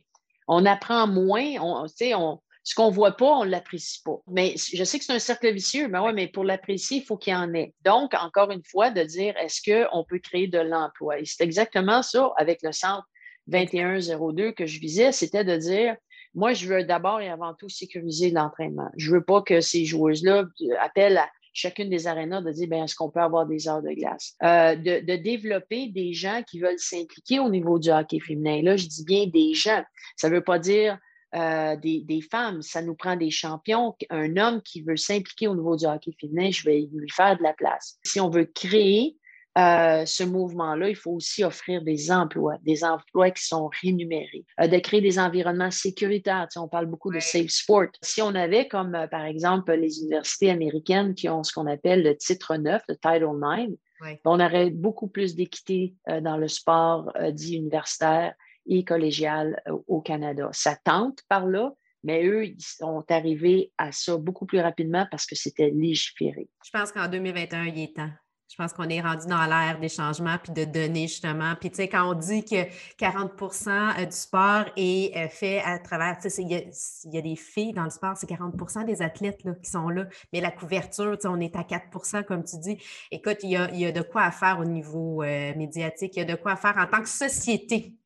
On 0.47 0.65
apprend 0.65 1.05
moins, 1.05 1.55
on, 1.61 1.85
on, 2.15 2.39
ce 2.69 2.75
qu'on 2.75 2.91
ne 2.91 2.93
voit 2.93 3.17
pas, 3.17 3.25
on 3.25 3.45
ne 3.45 3.49
l'apprécie 3.49 3.99
pas. 4.03 4.17
Mais 4.27 4.53
je 4.55 4.83
sais 4.83 4.99
que 4.99 5.05
c'est 5.05 5.11
un 5.11 5.17
cercle 5.17 5.51
vicieux, 5.51 5.87
mais 5.87 5.97
ouais, 5.97 6.13
mais 6.13 6.27
pour 6.27 6.43
l'apprécier, 6.43 6.97
il 6.97 7.03
faut 7.03 7.17
qu'il 7.17 7.33
y 7.33 7.35
en 7.35 7.51
ait. 7.55 7.73
Donc, 7.83 8.13
encore 8.13 8.51
une 8.51 8.61
fois, 8.63 8.91
de 8.91 9.01
dire 9.01 9.35
est-ce 9.37 9.59
qu'on 9.63 10.03
peut 10.03 10.19
créer 10.19 10.45
de 10.45 10.59
l'emploi? 10.59 11.17
Et 11.17 11.25
c'est 11.25 11.43
exactement 11.43 12.03
ça 12.03 12.31
avec 12.37 12.59
le 12.61 12.71
centre 12.71 13.07
2102 13.47 14.51
que 14.51 14.67
je 14.67 14.79
visais, 14.79 15.11
c'était 15.11 15.43
de 15.43 15.57
dire 15.57 15.95
moi, 16.35 16.53
je 16.53 16.67
veux 16.67 16.83
d'abord 16.83 17.21
et 17.21 17.29
avant 17.31 17.55
tout 17.55 17.69
sécuriser 17.69 18.29
l'entraînement. 18.29 18.91
Je 18.97 19.09
ne 19.09 19.15
veux 19.15 19.23
pas 19.23 19.41
que 19.41 19.61
ces 19.61 19.85
joueuses-là 19.85 20.43
appellent 20.79 21.17
à 21.17 21.27
chacune 21.53 21.89
des 21.89 22.05
arénas 22.05 22.41
de 22.41 22.51
dire 22.51 22.67
ben, 22.67 22.83
est-ce 22.83 22.93
qu'on 22.93 23.09
peut 23.09 23.19
avoir 23.19 23.47
des 23.47 23.67
heures 23.67 23.81
de 23.81 23.89
glace? 23.89 24.35
Euh, 24.43 24.75
de, 24.75 25.15
développer 25.15 25.87
des 25.87 26.13
gens 26.13 26.43
qui 26.47 26.59
veulent 26.59 26.77
s'impliquer 26.77 27.39
au 27.39 27.49
niveau 27.49 27.79
du 27.79 27.89
hockey 27.89 28.19
féminin. 28.19 28.61
Là, 28.61 28.77
je 28.77 28.85
dis 28.85 29.03
bien 29.05 29.25
des 29.25 29.55
gens. 29.55 29.83
Ça 30.17 30.29
ne 30.29 30.35
veut 30.35 30.43
pas 30.43 30.59
dire 30.59 30.99
euh, 31.35 31.75
des, 31.75 32.01
des, 32.01 32.21
femmes. 32.21 32.61
Ça 32.61 32.81
nous 32.81 32.95
prend 32.95 33.15
des 33.15 33.31
champions. 33.31 33.95
Un 34.09 34.37
homme 34.37 34.61
qui 34.61 34.81
veut 34.81 34.97
s'impliquer 34.97 35.47
au 35.47 35.55
niveau 35.55 35.75
du 35.75 35.85
hockey 35.85 36.11
féminin, 36.19 36.49
je 36.51 36.63
vais 36.63 36.87
lui 36.91 37.09
faire 37.09 37.37
de 37.37 37.43
la 37.43 37.53
place. 37.53 37.97
Si 38.03 38.19
on 38.19 38.29
veut 38.29 38.45
créer 38.45 39.15
euh, 39.57 40.05
ce 40.05 40.23
mouvement-là, 40.23 40.89
il 40.89 40.95
faut 40.95 41.11
aussi 41.11 41.43
offrir 41.43 41.81
des 41.81 42.11
emplois, 42.11 42.57
des 42.63 42.83
emplois 42.83 43.31
qui 43.31 43.43
sont 43.43 43.69
rémunérés, 43.81 44.45
euh, 44.61 44.67
de 44.67 44.77
créer 44.77 45.01
des 45.01 45.17
environnements 45.17 45.71
sécuritaires. 45.71 46.47
on 46.55 46.67
parle 46.67 46.85
beaucoup 46.85 47.11
de 47.11 47.19
safe 47.19 47.49
sport. 47.49 47.87
Si 48.01 48.21
on 48.21 48.35
avait, 48.35 48.67
comme 48.67 48.95
euh, 48.95 49.07
par 49.07 49.25
exemple 49.25 49.73
les 49.73 49.99
universités 50.01 50.51
américaines 50.51 51.15
qui 51.15 51.27
ont 51.29 51.43
ce 51.43 51.51
qu'on 51.51 51.65
appelle 51.65 52.03
le 52.03 52.15
titre 52.15 52.55
9, 52.55 52.83
le 52.87 52.95
Title 52.95 53.29
IX, 53.41 53.75
on 54.23 54.39
aurait 54.39 54.69
beaucoup 54.69 55.07
plus 55.07 55.35
d'équité 55.35 55.93
dans 56.21 56.37
le 56.37 56.47
sport 56.47 57.11
dit 57.33 57.57
universitaire 57.57 58.33
et 58.69 58.85
collégial 58.85 59.61
au 59.87 59.99
Canada. 59.99 60.49
Ça 60.53 60.77
tente 60.81 61.23
par 61.27 61.45
là, 61.45 61.73
mais 62.03 62.25
eux, 62.25 62.45
ils 62.45 62.61
sont 62.61 63.03
arrivés 63.09 63.73
à 63.77 63.91
ça 63.91 64.15
beaucoup 64.15 64.45
plus 64.45 64.61
rapidement 64.61 65.05
parce 65.11 65.25
que 65.25 65.35
c'était 65.35 65.71
légiféré. 65.71 66.47
Je 66.63 66.69
pense 66.71 66.91
qu'en 66.91 67.09
2021, 67.09 67.65
il 67.65 67.79
est 67.83 67.95
temps. 67.95 68.11
Je 68.49 68.55
pense 68.55 68.73
qu'on 68.73 68.89
est 68.89 68.99
rendu 68.99 69.27
dans 69.27 69.45
l'ère 69.45 69.79
des 69.79 69.89
changements 69.89 70.37
puis 70.41 70.51
de 70.51 70.65
données, 70.65 71.07
justement. 71.07 71.53
Puis, 71.59 71.69
tu 71.69 71.75
sais, 71.75 71.87
quand 71.87 72.09
on 72.09 72.15
dit 72.15 72.43
que 72.43 72.65
40% 72.97 73.69
euh, 73.69 74.05
du 74.05 74.15
sport 74.15 74.65
est 74.75 75.15
euh, 75.15 75.29
fait 75.29 75.59
à 75.59 75.77
travers, 75.77 76.17
tu 76.17 76.31
sais, 76.31 76.41
il 76.41 76.49
y, 76.49 77.17
a 77.17 77.21
des 77.21 77.35
filles 77.35 77.73
dans 77.73 77.83
le 77.83 77.91
sport, 77.91 78.17
c'est 78.17 78.27
40% 78.27 78.85
des 78.85 79.03
athlètes 79.03 79.43
qui 79.63 79.69
sont 79.69 79.89
là. 79.89 80.07
Mais 80.33 80.41
la 80.41 80.49
couverture, 80.49 81.15
tu 81.15 81.21
sais, 81.21 81.27
on 81.27 81.39
est 81.39 81.55
à 81.55 81.61
4% 81.61 82.23
comme 82.23 82.43
tu 82.43 82.57
dis. 82.57 82.81
Écoute, 83.11 83.37
il 83.43 83.51
y 83.51 83.55
a, 83.55 83.91
de 83.91 84.01
quoi 84.01 84.31
faire 84.31 84.57
au 84.59 84.65
niveau 84.65 85.21
euh, 85.21 85.53
médiatique, 85.55 86.15
il 86.15 86.19
y 86.19 86.21
a 86.23 86.25
de 86.25 86.41
quoi 86.41 86.55
faire 86.55 86.75
en 86.77 86.87
tant 86.87 87.03
que 87.03 87.09
société 87.09 87.98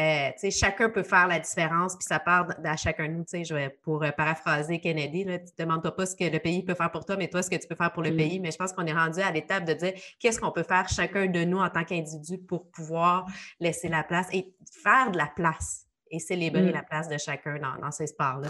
euh, 0.00 0.50
chacun 0.50 0.88
peut 0.88 1.02
faire 1.02 1.26
la 1.26 1.38
différence, 1.38 1.94
puis 1.96 2.04
ça 2.04 2.18
part 2.18 2.48
à 2.64 2.76
chacun 2.76 3.08
de 3.08 3.12
nous. 3.12 3.24
Je 3.32 3.68
pour 3.82 4.02
euh, 4.02 4.10
paraphraser 4.10 4.80
Kennedy, 4.80 5.24
tu 5.24 5.30
ne 5.30 5.36
te 5.36 5.62
demandes 5.62 5.88
pas 5.90 6.06
ce 6.06 6.16
que 6.16 6.24
le 6.24 6.38
pays 6.38 6.62
peut 6.62 6.74
faire 6.74 6.90
pour 6.90 7.04
toi, 7.04 7.16
mais 7.16 7.28
toi, 7.28 7.42
ce 7.42 7.50
que 7.50 7.56
tu 7.56 7.66
peux 7.68 7.74
faire 7.74 7.92
pour 7.92 8.02
le 8.02 8.12
mm. 8.12 8.16
pays. 8.16 8.40
Mais 8.40 8.50
je 8.50 8.56
pense 8.56 8.72
qu'on 8.72 8.86
est 8.86 8.92
rendu 8.92 9.20
à 9.20 9.30
l'étape 9.30 9.64
de 9.64 9.74
dire 9.74 9.92
qu'est-ce 10.18 10.40
qu'on 10.40 10.52
peut 10.52 10.62
faire 10.62 10.88
chacun 10.88 11.26
de 11.26 11.44
nous 11.44 11.58
en 11.58 11.68
tant 11.68 11.84
qu'individu 11.84 12.38
pour 12.38 12.70
pouvoir 12.70 13.26
laisser 13.58 13.88
la 13.88 14.02
place 14.02 14.28
et 14.32 14.54
faire 14.82 15.10
de 15.10 15.18
la 15.18 15.26
place 15.26 15.86
et 16.10 16.18
célébrer 16.18 16.70
mm. 16.70 16.72
la 16.72 16.82
place 16.82 17.08
de 17.08 17.18
chacun 17.18 17.58
dans, 17.58 17.80
dans 17.80 17.90
ces 17.90 18.06
sports-là. 18.06 18.48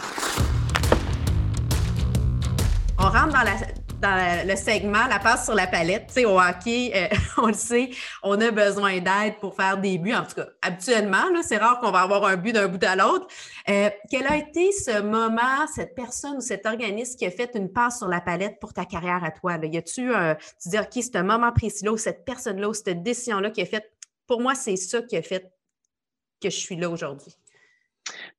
On 2.98 3.04
rentre 3.04 3.32
dans 3.32 3.42
la, 3.42 3.54
dans 4.00 4.48
le 4.48 4.56
segment, 4.56 5.06
la 5.08 5.18
passe 5.18 5.44
sur 5.44 5.54
la 5.54 5.66
palette. 5.66 6.06
Tu 6.08 6.14
sais, 6.14 6.24
au 6.24 6.40
hockey, 6.40 6.92
euh, 6.94 7.08
on 7.42 7.48
le 7.48 7.52
sait, 7.52 7.90
on 8.22 8.40
a 8.40 8.50
besoin 8.50 8.98
d'aide 8.98 9.38
pour 9.40 9.54
faire 9.54 9.76
des 9.78 9.98
buts. 9.98 10.14
En 10.14 10.24
tout 10.24 10.36
cas, 10.36 10.46
habituellement, 10.62 11.24
c'est 11.42 11.58
rare 11.58 11.80
qu'on 11.80 11.90
va 11.90 12.00
avoir 12.00 12.24
un 12.24 12.36
but 12.36 12.52
d'un 12.52 12.68
bout 12.68 12.82
à 12.82 12.96
l'autre. 12.96 13.26
Euh, 13.68 13.90
quel 14.10 14.26
a 14.26 14.36
été 14.36 14.72
ce 14.72 15.02
moment, 15.02 15.66
cette 15.74 15.94
personne 15.94 16.36
ou 16.38 16.40
cet 16.40 16.66
organisme 16.66 17.18
qui 17.18 17.26
a 17.26 17.30
fait 17.30 17.50
une 17.54 17.70
passe 17.70 17.98
sur 17.98 18.08
la 18.08 18.20
palette 18.20 18.58
pour 18.60 18.72
ta 18.72 18.84
carrière 18.84 19.22
à 19.22 19.30
toi? 19.30 19.58
Là? 19.58 19.66
Y 19.66 19.76
a-tu, 19.76 20.14
euh, 20.14 20.34
tu 20.62 20.70
dis, 20.70 20.78
OK, 20.78 21.02
ce 21.02 21.22
moment 21.22 21.52
précis-là, 21.52 21.92
ou 21.92 21.98
cette 21.98 22.24
personne-là, 22.24 22.72
cette 22.72 23.02
décision-là 23.02 23.50
qui 23.50 23.60
a 23.60 23.66
fait, 23.66 23.92
pour 24.26 24.40
moi, 24.40 24.54
c'est 24.54 24.76
ça 24.76 25.02
qui 25.02 25.16
a 25.16 25.22
fait 25.22 25.52
que 26.40 26.48
je 26.48 26.56
suis 26.56 26.76
là 26.76 26.88
aujourd'hui? 26.88 27.36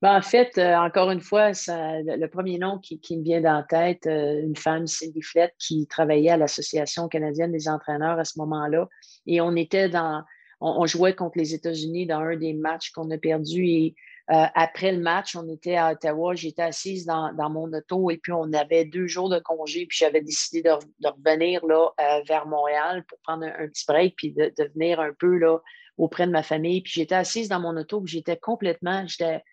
Ben, 0.02 0.18
en 0.18 0.22
fait, 0.22 0.58
euh, 0.58 0.76
encore 0.76 1.12
une 1.12 1.22
fois, 1.22 1.52
le, 1.52 2.26
premier 2.28 2.58
nom 2.58 2.80
qui, 2.80 3.00
me 3.18 3.24
vient 3.24 3.42
dans 3.42 3.64
tête, 3.68 4.08
euh, 4.08 4.42
une 4.42 4.56
femme, 4.56 4.88
Cindy 4.88 5.22
Flett, 5.22 5.54
qui 5.60 5.86
travaillait 5.88 6.32
à 6.32 6.38
l'Association 6.38 7.08
canadienne 7.08 7.52
des 7.52 7.68
entraîneurs 7.70 8.20
à 8.20 8.26
ce 8.26 8.40
moment-là. 8.40 8.88
Et 9.28 9.42
on 9.42 9.56
était 9.56 9.90
dans, 9.90 10.24
on, 10.60 10.86
jouait 10.86 11.16
contre 11.16 11.38
les 11.38 11.54
États-Unis 11.54 12.08
dans 12.08 12.20
un 12.20 12.36
des 12.36 12.54
matchs 12.54 12.92
qu'on 12.92 13.10
a 13.12 13.18
perdu. 13.18 13.66
Et 13.66 13.96
euh, 14.32 14.46
après 14.56 14.92
le 14.92 15.00
match, 15.00 15.36
on 15.36 15.48
était 15.50 15.76
à 15.76 15.92
Ottawa. 15.92 16.34
J'étais 16.36 16.64
assise 16.64 17.06
dans, 17.06 17.50
mon 17.50 17.72
auto 17.74 18.10
et 18.10 18.18
puis 18.18 18.32
on 18.32 18.52
avait 18.54 18.86
deux 18.86 19.08
jours 19.08 19.30
de 19.30 19.40
congé. 19.40 19.86
Puis 19.86 20.00
j'avais 20.00 20.22
décidé 20.22 20.62
de, 20.64 21.08
revenir 21.08 21.66
là, 21.66 21.90
vers 22.28 22.48
Montréal 22.48 23.04
pour 23.08 23.20
prendre 23.20 23.46
un, 23.46 23.68
petit 23.68 23.86
break 23.88 24.16
puis 24.16 24.32
de, 24.32 24.52
de 24.58 24.72
venir 24.74 25.00
un 25.00 25.12
peu 25.18 25.38
là, 25.38 25.60
auprès 25.98 26.26
de 26.26 26.32
ma 26.32 26.44
famille. 26.44 26.82
Puis 26.82 26.94
j'étais 26.96 27.16
assise 27.16 27.50
dans 27.50 27.60
mon 27.60 27.78
auto, 27.78 28.02
puis 28.02 28.14
j'étais 28.14 28.38
complètement, 28.38 29.06
j'étais 29.08 29.44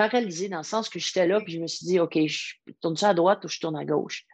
paralysée 0.00 0.48
dans 0.48 0.56
le 0.56 0.62
sens 0.62 0.88
que 0.88 0.98
j'étais 0.98 1.26
là, 1.26 1.42
puis 1.42 1.52
je 1.52 1.60
me 1.60 1.66
suis 1.66 1.84
dit, 1.84 2.00
OK, 2.00 2.18
je 2.26 2.54
tourne 2.80 2.96
ça 2.96 3.10
à 3.10 3.14
droite 3.14 3.44
ou 3.44 3.48
je 3.48 3.60
tourne 3.60 3.76
à 3.76 3.84
gauche. 3.84 4.24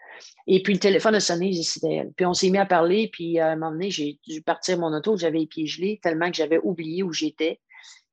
Et 0.46 0.62
puis 0.62 0.72
le 0.74 0.78
téléphone 0.78 1.16
a 1.16 1.20
sonné, 1.20 1.52
c'était 1.64 1.92
elle. 1.92 2.12
Puis 2.16 2.24
on 2.24 2.34
s'est 2.34 2.50
mis 2.50 2.58
à 2.58 2.66
parler, 2.66 3.08
puis 3.12 3.40
à 3.40 3.48
un 3.48 3.56
moment 3.56 3.72
donné, 3.72 3.90
j'ai 3.90 4.20
dû 4.28 4.42
partir 4.42 4.78
mon 4.78 4.96
auto, 4.96 5.16
j'avais 5.16 5.40
les 5.40 6.00
tellement 6.00 6.30
que 6.30 6.36
j'avais 6.36 6.60
oublié 6.62 7.02
où 7.02 7.12
j'étais. 7.12 7.58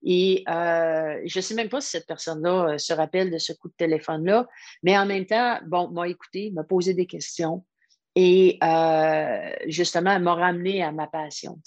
Et 0.03 0.43
euh, 0.49 1.21
je 1.25 1.37
ne 1.37 1.41
sais 1.41 1.53
même 1.53 1.69
pas 1.69 1.79
si 1.79 1.91
cette 1.91 2.07
personne-là 2.07 2.73
euh, 2.73 2.77
se 2.79 2.91
rappelle 2.91 3.29
de 3.29 3.37
ce 3.37 3.53
coup 3.53 3.69
de 3.69 3.75
téléphone-là, 3.77 4.47
mais 4.81 4.97
en 4.97 5.05
même 5.05 5.27
temps, 5.27 5.59
bon, 5.67 5.89
m'a 5.89 6.07
écouté, 6.09 6.49
m'a 6.55 6.63
posé 6.63 6.95
des 6.95 7.05
questions 7.05 7.63
et 8.15 8.57
euh, 8.63 9.51
justement, 9.67 10.19
m'a 10.19 10.33
ramené 10.33 10.81
à 10.81 10.91
ma 10.91 11.05
passion. 11.05 11.59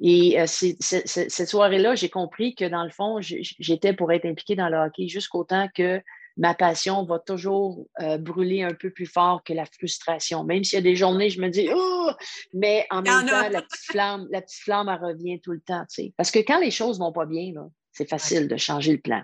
Et 0.00 0.38
cette 0.46 1.48
soirée-là, 1.48 1.94
j'ai 1.94 2.08
compris 2.08 2.54
que 2.54 2.64
dans 2.64 2.84
le 2.84 2.90
fond, 2.90 3.18
j'étais 3.20 3.92
pour 3.92 4.12
être 4.12 4.26
impliquée 4.26 4.56
dans 4.56 4.68
le 4.68 4.76
hockey 4.76 5.08
jusqu'au 5.08 5.44
temps 5.44 5.68
que 5.74 6.00
ma 6.36 6.54
passion 6.54 7.04
va 7.04 7.18
toujours 7.18 7.86
brûler 8.20 8.62
un 8.62 8.74
peu 8.74 8.90
plus 8.90 9.06
fort 9.06 9.42
que 9.42 9.52
la 9.52 9.66
frustration. 9.66 10.44
Même 10.44 10.62
s'il 10.62 10.76
y 10.76 10.78
a 10.78 10.82
des 10.82 10.94
journées, 10.94 11.30
je 11.30 11.40
me 11.40 11.48
dis, 11.48 11.68
oh! 11.74 12.10
mais 12.54 12.86
en 12.90 13.02
même 13.02 13.26
temps, 13.26 13.48
la 13.48 13.62
petite 13.62 13.86
flamme, 13.90 14.28
la 14.30 14.40
petite 14.40 14.62
flamme, 14.62 14.88
elle 14.88 15.04
revient 15.04 15.40
tout 15.40 15.52
le 15.52 15.60
temps. 15.60 15.84
Parce 16.16 16.30
que 16.30 16.38
quand 16.40 16.60
les 16.60 16.70
choses 16.70 17.00
ne 17.00 17.04
vont 17.04 17.12
pas 17.12 17.26
bien, 17.26 17.52
c'est 17.92 18.08
facile 18.08 18.46
de 18.46 18.56
changer 18.56 18.92
le 18.92 19.00
plan. 19.00 19.22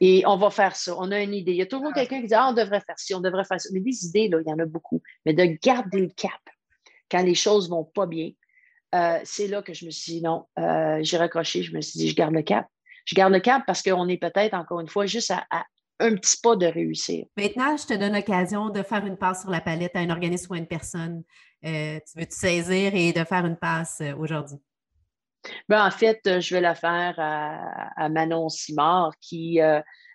Et 0.00 0.22
on 0.26 0.36
va 0.36 0.50
faire 0.50 0.76
ça. 0.76 0.94
On 0.98 1.10
a 1.10 1.20
une 1.20 1.34
idée. 1.34 1.52
Il 1.52 1.58
y 1.58 1.62
a 1.62 1.66
toujours 1.66 1.92
quelqu'un 1.92 2.20
qui 2.20 2.28
dit 2.28 2.34
ah, 2.34 2.48
on 2.50 2.52
devrait 2.52 2.80
faire 2.80 2.98
ci, 2.98 3.14
on 3.14 3.20
devrait 3.20 3.44
faire 3.44 3.60
ça. 3.60 3.68
Mais 3.72 3.80
des 3.80 4.04
idées, 4.04 4.28
là, 4.28 4.38
il 4.44 4.48
y 4.48 4.52
en 4.52 4.58
a 4.58 4.66
beaucoup. 4.66 5.02
Mais 5.24 5.32
de 5.32 5.44
garder 5.44 6.00
le 6.00 6.10
cap 6.14 6.40
quand 7.10 7.22
les 7.22 7.34
choses 7.34 7.70
ne 7.70 7.74
vont 7.74 7.84
pas 7.84 8.06
bien, 8.06 8.30
euh, 8.94 9.18
c'est 9.24 9.48
là 9.48 9.62
que 9.62 9.72
je 9.72 9.86
me 9.86 9.90
suis 9.90 10.14
dit 10.14 10.22
non, 10.22 10.46
euh, 10.58 10.98
j'ai 11.02 11.16
raccroché. 11.16 11.62
Je 11.62 11.74
me 11.74 11.80
suis 11.80 11.98
dit 11.98 12.08
je 12.08 12.14
garde 12.14 12.34
le 12.34 12.42
cap. 12.42 12.66
Je 13.04 13.14
garde 13.14 13.32
le 13.32 13.40
cap 13.40 13.62
parce 13.66 13.82
qu'on 13.82 14.08
est 14.08 14.18
peut-être, 14.18 14.54
encore 14.54 14.80
une 14.80 14.88
fois, 14.88 15.06
juste 15.06 15.30
à, 15.30 15.64
un 15.98 16.14
petit 16.16 16.36
pas 16.42 16.56
de 16.56 16.66
réussir. 16.66 17.26
Maintenant, 17.36 17.76
je 17.76 17.86
te 17.86 17.94
donne 17.94 18.14
l'occasion 18.14 18.70
de 18.70 18.82
faire 18.82 19.04
une 19.06 19.16
passe 19.16 19.42
sur 19.42 19.50
la 19.50 19.60
palette 19.60 19.94
à 19.94 20.00
un 20.00 20.10
organisme 20.10 20.52
ou 20.52 20.54
à 20.54 20.58
une 20.58 20.66
personne. 20.66 21.22
Euh, 21.64 21.98
tu 22.00 22.18
veux 22.18 22.26
te 22.26 22.34
saisir 22.34 22.94
et 22.94 23.12
de 23.12 23.24
faire 23.24 23.46
une 23.46 23.56
passe 23.56 24.02
aujourd'hui? 24.18 24.58
Ben, 25.68 25.84
en 25.84 25.90
fait, 25.90 26.20
je 26.24 26.54
vais 26.54 26.60
la 26.60 26.74
faire 26.74 27.14
à, 27.18 28.08
Manon 28.08 28.48
Simard, 28.48 29.12
qui, 29.20 29.60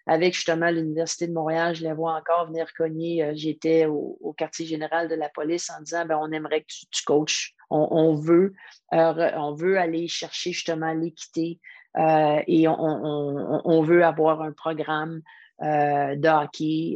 avec 0.07 0.33
justement 0.33 0.69
l'Université 0.69 1.27
de 1.27 1.33
Montréal, 1.33 1.75
je 1.75 1.83
la 1.83 1.93
vois 1.93 2.13
encore 2.13 2.47
venir 2.47 2.73
cogner. 2.73 3.23
Euh, 3.23 3.31
j'étais 3.35 3.85
au, 3.85 4.33
quartier 4.37 4.65
général 4.65 5.07
de 5.07 5.15
la 5.15 5.29
police 5.29 5.69
en 5.69 5.81
disant 5.81 6.05
ben, 6.05 6.17
on 6.21 6.31
aimerait 6.31 6.61
que 6.61 6.67
tu, 6.67 7.03
coaches. 7.05 7.53
On, 7.69 8.15
veut, 8.15 8.53
on 8.91 9.53
veut 9.55 9.77
aller 9.77 10.07
chercher 10.07 10.53
justement 10.53 10.93
l'équité 10.93 11.59
et 11.97 12.67
on, 12.67 13.81
veut 13.81 14.05
avoir 14.05 14.41
un 14.41 14.53
programme 14.53 15.21
de 15.59 16.27
hockey. 16.29 16.95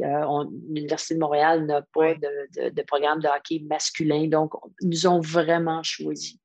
L'Université 0.70 1.14
de 1.14 1.20
Montréal 1.20 1.66
n'a 1.66 1.82
pas 1.82 2.14
de, 2.14 2.70
de, 2.70 2.82
programme 2.82 3.20
de 3.20 3.28
hockey 3.28 3.60
masculin, 3.68 4.28
donc 4.28 4.52
ils 4.80 4.88
nous 4.88 5.06
ont 5.06 5.20
vraiment 5.20 5.82
choisi. 5.82 6.40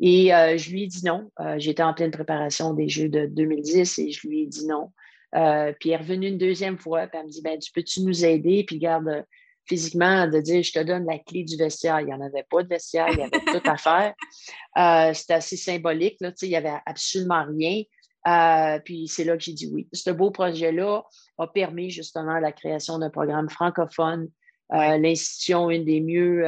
Et 0.00 0.34
euh, 0.34 0.56
je 0.56 0.70
lui 0.70 0.82
ai 0.82 0.86
dit 0.88 1.04
non. 1.04 1.30
Euh, 1.40 1.54
j'étais 1.58 1.82
en 1.82 1.94
pleine 1.94 2.10
préparation 2.10 2.74
des 2.74 2.88
Jeux 2.88 3.08
de 3.08 3.26
2010 3.26 4.00
et 4.00 4.10
je 4.10 4.26
lui 4.26 4.42
ai 4.42 4.46
dit 4.46 4.66
non. 4.66 4.90
Euh, 5.34 5.72
puis 5.78 5.90
elle 5.90 5.94
est 5.94 6.02
revenue 6.02 6.28
une 6.28 6.38
deuxième 6.38 6.78
fois, 6.78 7.06
puis 7.06 7.18
elle 7.18 7.26
me 7.26 7.30
dit 7.30 7.42
ben, 7.42 7.58
Tu 7.58 7.72
peux-tu 7.72 8.02
nous 8.02 8.24
aider? 8.24 8.64
Puis 8.64 8.78
garde 8.78 9.24
physiquement, 9.64 10.26
de 10.26 10.40
dire 10.40 10.62
Je 10.62 10.72
te 10.72 10.82
donne 10.82 11.06
la 11.06 11.18
clé 11.18 11.44
du 11.44 11.56
vestiaire. 11.56 12.00
Il 12.00 12.06
n'y 12.06 12.14
en 12.14 12.20
avait 12.20 12.44
pas 12.48 12.62
de 12.62 12.68
vestiaire, 12.68 13.08
il 13.10 13.18
y 13.18 13.22
avait 13.22 13.30
tout 13.30 13.68
à 13.68 13.76
faire. 13.76 14.14
C'était 15.14 15.34
assez 15.34 15.56
symbolique, 15.56 16.16
là, 16.20 16.32
il 16.42 16.48
n'y 16.48 16.56
avait 16.56 16.78
absolument 16.86 17.44
rien. 17.46 17.82
puis 18.84 19.08
c'est 19.08 19.24
là 19.24 19.36
que 19.36 19.42
j'ai 19.42 19.52
dit 19.52 19.70
oui. 19.72 19.88
Ce 19.92 20.10
beau 20.10 20.30
projet-là 20.30 21.02
a 21.38 21.46
permis 21.46 21.90
justement 21.90 22.38
la 22.38 22.52
création 22.52 22.98
d'un 22.98 23.10
programme 23.10 23.48
francophone. 23.48 24.28
L'institution, 24.70 25.70
une 25.70 25.84
des 25.84 26.00
mieux 26.00 26.44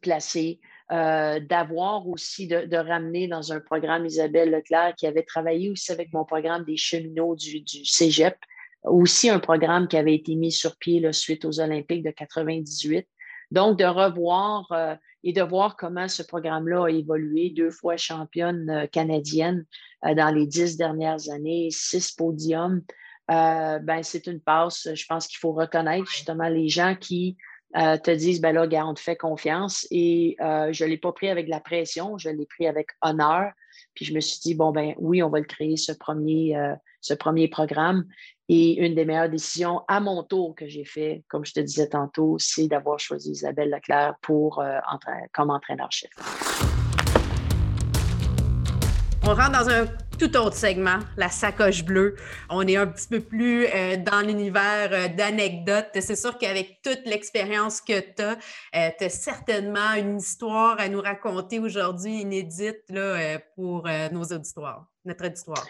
placées 0.00 0.60
euh, 0.92 1.40
d'avoir 1.40 2.06
aussi, 2.06 2.46
de, 2.46 2.76
ramener 2.76 3.26
dans 3.26 3.50
un 3.50 3.60
programme 3.60 4.04
Isabelle 4.04 4.50
Leclerc 4.50 4.94
qui 4.96 5.06
avait 5.06 5.22
travaillé 5.22 5.70
aussi 5.70 5.90
avec 5.90 6.12
mon 6.12 6.26
programme 6.26 6.64
des 6.64 6.76
cheminots 6.76 7.34
du, 7.34 7.60
du 7.60 7.86
Cégep, 7.86 8.36
aussi 8.84 9.30
un 9.30 9.38
programme 9.38 9.88
qui 9.88 9.96
avait 9.96 10.14
été 10.14 10.34
mis 10.34 10.52
sur 10.52 10.76
pied 10.76 11.10
suite 11.12 11.46
aux 11.46 11.60
Olympiques 11.60 12.04
de 12.04 12.10
98. 12.10 13.08
Donc, 13.50 13.78
de 13.78 13.86
revoir 13.86 14.70
euh, 14.72 14.94
et 15.24 15.32
de 15.32 15.40
voir 15.40 15.76
comment 15.76 16.08
ce 16.08 16.22
programme-là 16.22 16.84
a 16.84 16.90
évolué, 16.90 17.48
deux 17.48 17.70
fois 17.70 17.96
championne 17.96 18.68
euh, 18.68 18.86
canadienne 18.86 19.64
dans 20.02 20.34
les 20.34 20.46
dix 20.46 20.76
dernières 20.76 21.30
années, 21.30 21.68
six 21.70 22.12
podiums, 22.12 22.82
ben, 23.28 24.02
c'est 24.02 24.26
une 24.26 24.40
passe. 24.40 24.88
Je 24.92 25.06
pense 25.06 25.26
qu'il 25.26 25.38
faut 25.38 25.52
reconnaître 25.52 26.10
justement 26.10 26.48
les 26.48 26.68
gens 26.68 26.96
qui 27.00 27.38
euh, 27.76 27.96
te 27.96 28.10
disent, 28.10 28.40
ben 28.40 28.52
là, 28.52 28.66
gars, 28.66 28.86
on 28.86 28.94
te 28.94 29.00
fait 29.00 29.16
confiance. 29.16 29.86
Et 29.90 30.36
euh, 30.40 30.72
je 30.72 30.84
ne 30.84 30.90
l'ai 30.90 30.98
pas 30.98 31.12
pris 31.12 31.28
avec 31.28 31.48
la 31.48 31.60
pression, 31.60 32.18
je 32.18 32.28
l'ai 32.28 32.46
pris 32.46 32.66
avec 32.66 32.88
honneur. 33.00 33.52
Puis 33.94 34.04
je 34.04 34.14
me 34.14 34.20
suis 34.20 34.40
dit, 34.40 34.54
bon, 34.54 34.72
ben 34.72 34.94
oui, 34.98 35.22
on 35.22 35.28
va 35.28 35.38
le 35.38 35.44
créer, 35.44 35.76
ce 35.76 35.92
premier, 35.92 36.56
euh, 36.56 36.74
ce 37.00 37.14
premier 37.14 37.48
programme. 37.48 38.04
Et 38.48 38.84
une 38.84 38.94
des 38.94 39.04
meilleures 39.04 39.30
décisions 39.30 39.82
à 39.88 40.00
mon 40.00 40.22
tour 40.22 40.54
que 40.54 40.66
j'ai 40.66 40.84
fait, 40.84 41.24
comme 41.28 41.44
je 41.46 41.54
te 41.54 41.60
disais 41.60 41.88
tantôt, 41.88 42.36
c'est 42.38 42.66
d'avoir 42.66 42.98
choisi 43.00 43.30
Isabelle 43.30 43.70
Leclerc 43.70 44.16
pour, 44.20 44.62
comme 45.32 45.50
entraîneur-chef. 45.50 46.10
On 49.24 49.34
rentre 49.34 49.52
dans 49.52 49.70
un 49.70 49.86
tout 50.18 50.36
autre 50.36 50.56
segment, 50.56 50.98
la 51.16 51.28
sacoche 51.28 51.84
bleue. 51.84 52.16
On 52.50 52.66
est 52.66 52.76
un 52.76 52.86
petit 52.86 53.08
peu 53.08 53.20
plus 53.20 53.66
euh, 53.66 53.96
dans 53.96 54.20
l'univers 54.20 54.90
euh, 54.92 55.08
d'anecdotes. 55.08 55.88
C'est 55.94 56.16
sûr 56.16 56.38
qu'avec 56.38 56.80
toute 56.82 57.00
l'expérience 57.04 57.80
que 57.80 58.00
tu 58.00 58.22
as, 58.22 58.36
euh, 58.76 58.90
tu 58.98 59.04
as 59.04 59.08
certainement 59.08 59.94
une 59.96 60.18
histoire 60.18 60.78
à 60.78 60.88
nous 60.88 61.00
raconter 61.00 61.58
aujourd'hui 61.58 62.20
inédite 62.20 62.82
là, 62.88 63.38
pour 63.54 63.88
nos 64.12 64.22
auditoires, 64.24 64.86
notre 65.04 65.26
auditoire. 65.26 65.66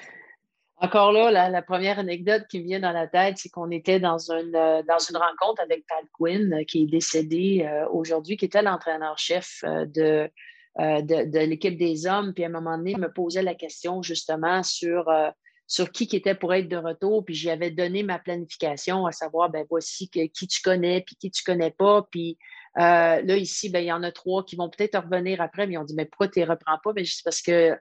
Encore 0.76 1.12
là, 1.12 1.48
la, 1.48 1.62
première 1.62 1.98
anecdote 1.98 2.44
qui 2.50 2.60
vient 2.60 2.80
dans 2.80 2.92
la 2.92 3.06
tête, 3.06 3.38
c'est 3.38 3.48
qu'on 3.48 3.70
était 3.70 4.00
dans 4.00 4.18
une, 4.18 4.52
dans 4.52 4.98
une 4.98 5.16
rencontre 5.16 5.62
avec 5.62 5.84
Pat 5.86 6.04
Quinn, 6.12 6.64
qui 6.66 6.84
est 6.84 6.86
décédé 6.86 7.68
aujourd'hui, 7.90 8.36
qui 8.36 8.46
était 8.46 8.62
l'entraîneur-chef 8.62 9.62
de 9.64 10.28
euh, 10.80 11.02
de, 11.02 11.38
l'équipe 11.38 11.76
des 11.76 12.06
hommes. 12.06 12.32
Puis 12.32 12.44
à 12.44 12.46
un 12.46 12.50
moment 12.50 12.78
donné, 12.78 12.92
il 12.92 12.98
me 12.98 13.12
posait 13.12 13.42
la 13.42 13.54
question 13.54 14.02
justement 14.02 14.62
sur, 14.62 15.08
euh, 15.08 15.28
sur 15.66 15.90
qui 15.92 16.06
qui 16.06 16.16
était 16.16 16.34
pour 16.34 16.54
être 16.54 16.68
de 16.68 16.76
retour. 16.76 17.24
Puis 17.24 17.34
j'y 17.34 17.50
avais 17.50 17.70
donné 17.70 18.02
ma 18.02 18.18
planification, 18.18 19.06
à 19.06 19.12
savoir, 19.12 19.50
ben 19.50 19.66
voici 19.68 20.08
qui 20.08 20.30
tu 20.30 20.62
connais, 20.62 21.02
puis 21.06 21.16
qui 21.16 21.30
tu 21.30 21.42
connais 21.44 21.72
pas. 21.72 22.06
Puis 22.10 22.38
euh, 22.78 23.20
là, 23.22 23.36
ici, 23.36 23.68
ben, 23.68 23.80
il 23.80 23.86
y 23.86 23.92
en 23.92 24.02
a 24.02 24.10
trois 24.12 24.44
qui 24.44 24.56
vont 24.56 24.70
peut-être 24.70 24.98
revenir 24.98 25.40
après, 25.40 25.66
mais 25.66 25.74
ils 25.74 25.78
ont 25.78 25.84
dit, 25.84 25.94
mais 25.94 26.06
pourquoi 26.06 26.28
tu 26.28 26.40
ne 26.40 26.44
les 26.44 26.50
reprends 26.50 26.78
pas? 26.82 26.92
Ben, 26.92 27.04
c'est 27.04 27.22
parce 27.22 27.42
qu'elles 27.42 27.78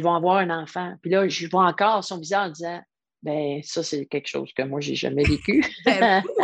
vont 0.00 0.14
avoir 0.14 0.38
un 0.38 0.50
enfant. 0.50 0.94
Puis 1.00 1.10
là, 1.10 1.28
je 1.28 1.46
vois 1.48 1.64
encore 1.64 2.02
son 2.02 2.18
visage 2.18 2.48
en 2.48 2.50
disant, 2.50 2.82
ben 3.22 3.60
ça, 3.62 3.82
c'est 3.82 4.06
quelque 4.06 4.28
chose 4.28 4.52
que 4.52 4.62
moi, 4.62 4.80
je 4.80 4.90
n'ai 4.90 4.96
jamais 4.96 5.24
vécu. 5.24 5.64
Ben, 5.84 6.22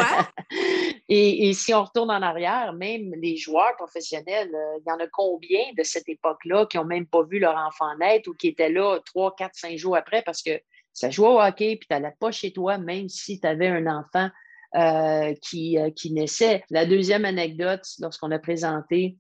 et, 1.15 1.53
si 1.53 1.75
on 1.75 1.85
retourne 1.85 2.11
en 2.11 2.23
arrière, 2.23 2.73
même 2.73 3.13
les 3.17 3.37
joueurs 3.37 3.77
professionnels, 3.77 4.51
euh, 4.55 4.79
il 4.79 4.89
y 4.89 4.93
en 4.93 4.99
a 4.99 5.07
combien 5.09 5.61
de 5.77 5.83
cette 5.83 6.09
époque-là 6.09 6.65
qui 6.65 6.79
n'ont 6.79 6.87
même 6.87 7.07
pas 7.07 7.23
vu 7.23 7.39
leur 7.39 7.55
enfant 7.55 7.95
naître 7.99 8.31
ou 8.31 8.35
qui 8.35 8.49
étaient 8.49 8.71
là 8.71 8.99
trois, 9.05 9.35
quatre, 9.37 9.55
cinq 9.55 9.77
jours 9.77 9.95
après? 9.95 10.23
Parce 10.23 10.43
que 10.43 10.59
ça 10.95 11.11
jouait 11.11 11.29
au 11.29 11.39
hockey 11.39 11.77
puis 11.77 11.87
tu 11.87 11.95
n'allais 11.95 12.15
pas 12.19 12.33
chez 12.33 12.53
toi, 12.55 12.79
même 12.79 13.11
si 13.11 13.39
tu 13.39 13.47
avais 13.47 13.69
un 13.69 13.87
enfant 13.87 14.31
euh, 14.75 15.35
qui, 15.43 15.79
euh, 15.79 15.91
qui 15.91 16.13
naissait. 16.13 16.65
La 16.71 16.87
deuxième 16.87 17.27
anecdote, 17.27 17.85
lorsqu'on 18.01 18.31
a 18.31 18.39
présenté 18.39 19.19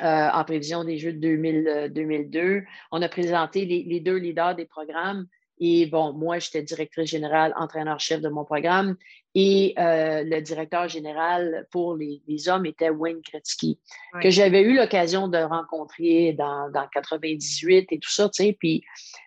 en 0.00 0.42
prévision 0.44 0.82
des 0.82 0.98
Jeux 0.98 1.12
de 1.12 1.86
2002, 1.86 2.64
on 2.90 3.00
a 3.00 3.08
présenté 3.08 3.64
les, 3.64 4.00
deux 4.00 4.16
leaders 4.16 4.56
des 4.56 4.66
programmes 4.66 5.24
et 5.60 5.86
bon, 5.86 6.12
moi, 6.12 6.38
j'étais 6.38 6.62
directrice 6.62 7.10
générale, 7.10 7.54
entraîneur-chef 7.56 8.20
de 8.20 8.28
mon 8.28 8.44
programme. 8.44 8.96
Et 9.36 9.74
euh, 9.78 10.22
le 10.22 10.40
directeur 10.40 10.88
général 10.88 11.66
pour 11.72 11.96
les, 11.96 12.48
hommes 12.48 12.66
était 12.66 12.90
Wayne 12.90 13.20
Kretzky, 13.20 13.80
que 14.22 14.30
j'avais 14.30 14.62
eu 14.62 14.76
l'occasion 14.76 15.26
de 15.26 15.38
rencontrer 15.38 16.34
dans, 16.34 16.70
dans 16.70 16.86
98 16.92 17.88
et 17.90 17.98
tout 17.98 18.10
ça, 18.10 18.28
tu 18.28 18.44
sais. 18.44 18.56
Puis 18.58 18.84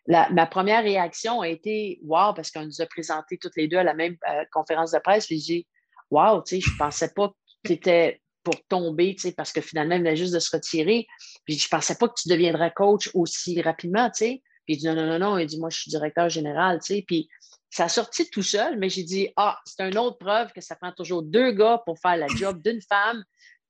ma 0.08 0.46
première 0.46 0.84
réaction 0.84 1.42
a 1.42 1.50
été 1.50 2.00
Wow, 2.04 2.34
parce 2.34 2.52
qu'on 2.52 2.66
nous 2.66 2.82
a 2.82 2.86
présenté 2.86 3.38
toutes 3.38 3.58
les 3.58 3.68
deux 3.68 3.78
à 3.78 3.84
la 3.84 3.94
même 3.94 4.16
euh, 4.30 4.44
conférence 4.52 4.92
de 4.92 5.00
presse. 5.00 5.28
Puis 5.28 5.40
j'ai 5.40 5.54
dit 5.56 5.68
Wow, 6.10 6.42
tu 6.42 6.56
sais, 6.56 6.62
je 6.62 6.78
pensais 6.78 7.12
pas 7.14 7.30
que 7.30 7.34
tu 7.68 7.74
étais 7.74 8.22
pour 8.44 8.56
tomber, 8.70 9.14
tu 9.16 9.24
sais, 9.24 9.32
parce 9.34 9.52
que 9.52 9.60
finalement, 9.60 9.96
il 9.96 10.00
venait 10.00 10.16
juste 10.16 10.34
de 10.34 10.40
se 10.40 10.56
retirer. 10.56 11.06
Puis 11.44 11.58
je 11.58 11.68
pensais 11.68 11.96
pas 11.96 12.08
que 12.08 12.14
tu 12.18 12.30
deviendrais 12.30 12.72
coach 12.74 13.10
aussi 13.14 13.62
rapidement, 13.62 14.10
tu 14.10 14.20
sais. 14.20 14.42
Puis 14.66 14.76
il 14.76 14.78
dit 14.78 14.86
non, 14.86 14.96
non, 14.96 15.06
non, 15.06 15.20
non. 15.20 15.38
Il 15.38 15.48
dit, 15.48 15.60
moi, 15.60 15.70
je 15.70 15.80
suis 15.80 15.90
directeur 15.90 16.30
général, 16.30 16.80
tu 16.80 16.96
sais. 16.96 17.04
Puis 17.06 17.28
ça 17.70 17.86
a 17.86 17.90
sorti 17.90 18.30
tout 18.30 18.44
seul, 18.44 18.78
mais 18.78 18.90
j'ai 18.90 19.04
dit, 19.04 19.30
ah, 19.36 19.60
c'est 19.66 19.88
une 19.88 19.98
autre 19.98 20.18
preuve 20.18 20.52
que 20.54 20.62
ça 20.62 20.76
prend 20.76 20.92
toujours 20.92 21.24
deux 21.24 21.52
gars 21.52 21.82
pour 21.86 22.00
faire 22.00 22.18
la 22.18 22.28
job 22.28 22.62
d'une 22.64 22.82
femme. 22.82 23.24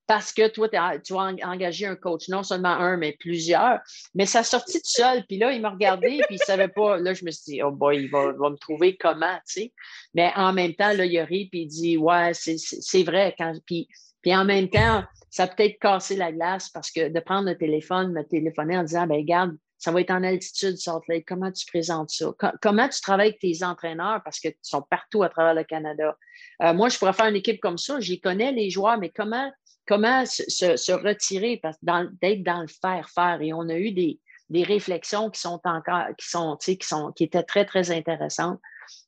parce 0.06 0.32
que 0.32 0.48
toi, 0.48 0.70
tu 0.70 0.76
as 0.76 1.18
engagé 1.18 1.84
un 1.84 1.94
coach, 1.94 2.30
non 2.30 2.42
seulement 2.42 2.70
un, 2.70 2.96
mais 2.96 3.14
plusieurs. 3.20 3.80
Mais 4.14 4.24
ça 4.24 4.42
sortit 4.42 4.78
tout 4.78 4.90
seul. 4.90 5.22
Puis 5.26 5.36
là, 5.36 5.52
il 5.52 5.60
m'a 5.60 5.68
regardé, 5.68 6.20
puis 6.26 6.36
il 6.36 6.40
ne 6.40 6.46
savait 6.46 6.68
pas. 6.68 6.96
Là, 6.96 7.12
je 7.12 7.26
me 7.26 7.30
suis 7.30 7.52
dit, 7.52 7.62
oh 7.62 7.70
boy, 7.70 8.04
il 8.04 8.10
va, 8.10 8.32
me 8.32 8.56
trouver 8.56 8.96
comment, 8.96 9.36
tu 9.46 9.60
sais. 9.60 9.72
Mais 10.14 10.32
en 10.34 10.54
même 10.54 10.74
temps, 10.74 10.94
là, 10.94 11.04
il 11.04 11.18
a 11.18 11.26
ri, 11.26 11.50
puis 11.50 11.62
il 11.62 11.66
dit, 11.66 11.96
ouais, 11.98 12.32
c'est 12.32 13.02
vrai. 13.02 13.34
Quand... 13.36 13.52
Puis, 13.66 13.86
puis 14.22 14.34
en 14.34 14.46
même 14.46 14.70
temps, 14.70 15.04
ça 15.30 15.44
a 15.44 15.46
peut-être 15.48 15.78
cassé 15.78 16.16
la 16.16 16.32
glace 16.32 16.70
parce 16.70 16.90
que 16.90 17.10
de 17.10 17.20
prendre 17.20 17.48
le 17.48 17.58
téléphone, 17.58 18.12
me 18.12 18.22
téléphoner 18.22 18.78
en 18.78 18.84
disant, 18.84 19.06
ben 19.06 19.18
regarde, 19.18 19.56
ça 19.78 19.92
va 19.92 20.00
être 20.00 20.10
en 20.10 20.24
altitude, 20.24 20.76
Salt 20.76 21.02
Lake. 21.08 21.24
Comment 21.26 21.52
tu 21.52 21.64
présentes 21.66 22.10
ça? 22.10 22.34
comment 22.60 22.88
tu 22.88 23.00
travailles 23.00 23.28
avec 23.28 23.40
tes 23.40 23.64
entraîneurs? 23.64 24.20
Parce 24.24 24.40
qu'ils 24.40 24.54
sont 24.60 24.82
partout 24.82 25.22
à 25.22 25.28
travers 25.28 25.54
le 25.54 25.64
Canada? 25.64 26.16
Euh, 26.62 26.74
moi, 26.74 26.88
je 26.88 26.98
pourrais 26.98 27.12
faire 27.12 27.26
une 27.26 27.36
équipe 27.36 27.60
comme 27.60 27.78
ça. 27.78 28.00
J'y 28.00 28.20
connais 28.20 28.50
les 28.50 28.70
joueurs, 28.70 28.98
mais 28.98 29.10
comment, 29.10 29.50
comment 29.86 30.26
se, 30.26 30.92
retirer? 30.92 31.60
D'être 31.82 32.42
dans 32.42 32.60
le 32.60 32.68
faire-faire? 32.68 33.38
Et 33.40 33.52
on 33.52 33.68
a 33.68 33.76
eu 33.76 33.92
des, 33.92 34.18
réflexions 34.64 35.30
qui 35.30 35.40
sont 35.40 35.60
encore, 35.64 36.06
qui 36.18 36.28
sont, 36.28 36.56
qui 36.56 36.78
sont, 36.82 37.12
qui 37.12 37.24
étaient 37.24 37.44
très, 37.44 37.64
très 37.64 37.92
intéressantes. 37.92 38.58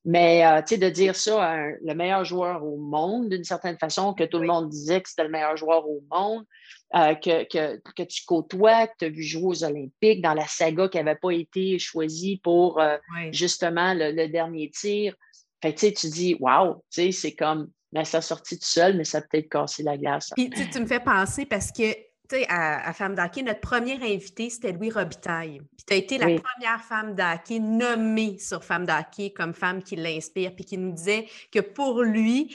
Mais 0.04 0.44
euh, 0.44 0.60
de 0.62 0.88
dire 0.88 1.16
ça 1.16 1.42
à 1.42 1.56
le 1.56 1.94
meilleur 1.94 2.24
joueur 2.24 2.64
au 2.64 2.76
monde, 2.76 3.28
d'une 3.28 3.44
certaine 3.44 3.78
façon, 3.78 4.14
que 4.14 4.24
tout 4.24 4.38
le 4.38 4.46
monde 4.46 4.68
disait 4.68 5.00
que 5.00 5.08
c'était 5.08 5.24
le 5.24 5.30
meilleur 5.30 5.56
joueur 5.56 5.88
au 5.88 6.02
monde, 6.10 6.44
euh, 6.94 7.14
que, 7.14 7.44
que, 7.44 8.02
tu 8.02 8.24
côtoies, 8.24 8.88
que 8.88 8.92
tu 8.98 9.04
as 9.04 9.08
vu 9.08 9.22
jouer 9.22 9.44
aux 9.44 9.64
Olympiques 9.64 10.22
dans 10.22 10.34
la 10.34 10.46
saga 10.46 10.88
qui 10.88 10.98
n'avait 10.98 11.18
pas 11.20 11.30
été 11.30 11.78
choisie 11.78 12.40
pour 12.42 12.80
euh, 12.80 12.96
justement 13.32 13.94
le, 13.94 14.26
dernier 14.28 14.70
tir. 14.70 15.14
Fait 15.62 15.74
tu 15.74 16.08
dis, 16.08 16.36
wow, 16.40 16.82
c'est 16.88 17.34
comme, 17.36 17.70
mais 17.92 18.04
ça 18.04 18.18
a 18.18 18.22
sorti 18.22 18.58
tout 18.58 18.66
seul, 18.66 18.96
mais 18.96 19.04
ça 19.04 19.18
a 19.18 19.20
peut-être 19.20 19.48
cassé 19.48 19.82
la 19.82 19.98
glace. 19.98 20.30
Puis 20.34 20.50
tu 20.50 20.80
me 20.80 20.86
fais 20.86 21.00
penser 21.00 21.44
parce 21.44 21.70
que 21.70 22.09
à, 22.48 22.88
à 22.88 22.92
Femme 22.92 23.14
d'Hockey, 23.14 23.42
notre 23.42 23.60
première 23.60 24.02
invité, 24.02 24.50
c'était 24.50 24.72
Louis 24.72 24.90
Robitaille. 24.90 25.60
Puis 25.76 25.84
tu 25.86 25.94
as 25.94 25.96
été 25.96 26.18
la 26.18 26.26
première 26.26 26.82
femme 26.82 27.14
d'hockey 27.14 27.58
nommée 27.58 28.38
sur 28.38 28.64
Femme 28.64 28.86
d'Hockey 28.86 29.30
comme 29.30 29.54
femme 29.54 29.82
qui 29.82 29.96
l'inspire, 29.96 30.54
puis 30.54 30.64
qui 30.64 30.78
nous 30.78 30.92
disait 30.92 31.26
que 31.52 31.60
pour 31.60 32.02
lui, 32.02 32.54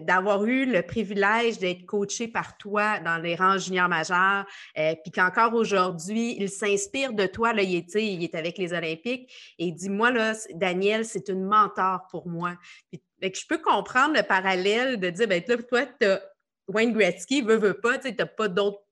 d'avoir 0.00 0.44
eu 0.44 0.66
le 0.66 0.82
privilège 0.82 1.58
d'être 1.58 1.86
coaché 1.86 2.28
par 2.28 2.56
toi 2.56 2.98
dans 3.00 3.18
les 3.18 3.34
rangs 3.34 3.58
juniors 3.58 3.88
majeurs, 3.88 4.46
euh, 4.78 4.94
puis 5.02 5.12
qu'encore 5.12 5.54
aujourd'hui, 5.54 6.36
il 6.38 6.48
s'inspire 6.48 7.12
de 7.12 7.26
toi. 7.26 7.52
Là, 7.52 7.62
il, 7.62 7.76
est, 7.76 7.94
il 7.94 8.22
est 8.22 8.34
avec 8.34 8.58
les 8.58 8.72
Olympiques 8.72 9.30
et 9.58 9.66
il 9.66 9.72
dit 9.72 9.90
Moi, 9.90 10.10
là, 10.10 10.34
Daniel, 10.54 11.04
c'est 11.04 11.28
une 11.28 11.44
mentor 11.44 12.06
pour 12.10 12.28
moi. 12.28 12.56
Puis, 12.90 13.00
je 13.22 13.46
peux 13.48 13.58
comprendre 13.58 14.14
le 14.14 14.22
parallèle 14.22 14.98
de 14.98 15.10
dire 15.10 15.26
ben, 15.26 15.42
là, 15.46 15.56
toi, 15.56 15.86
tu 16.00 16.06
Wayne 16.68 16.92
Gretzky, 16.92 17.42
veut, 17.42 17.56
veut 17.56 17.80
pas, 17.80 17.98
tu 17.98 18.12
n'as 18.12 18.26
pas 18.26 18.48
d'autres 18.48 18.85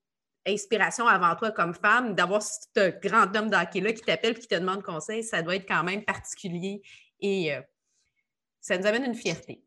inspiration 0.47 1.07
avant 1.07 1.35
toi 1.35 1.51
comme 1.51 1.73
femme, 1.73 2.15
d'avoir 2.15 2.41
ce 2.41 2.99
grand 2.99 3.35
homme 3.35 3.49
d'hockey-là 3.49 3.93
qui 3.93 4.01
t'appelle 4.01 4.35
et 4.37 4.39
qui 4.39 4.47
te 4.47 4.55
demande 4.55 4.83
conseil, 4.83 5.23
ça 5.23 5.41
doit 5.41 5.55
être 5.55 5.67
quand 5.67 5.83
même 5.83 6.03
particulier 6.03 6.81
et 7.19 7.53
euh, 7.53 7.61
ça 8.61 8.77
nous 8.77 8.85
amène 8.85 9.05
une 9.05 9.15
fierté. 9.15 9.61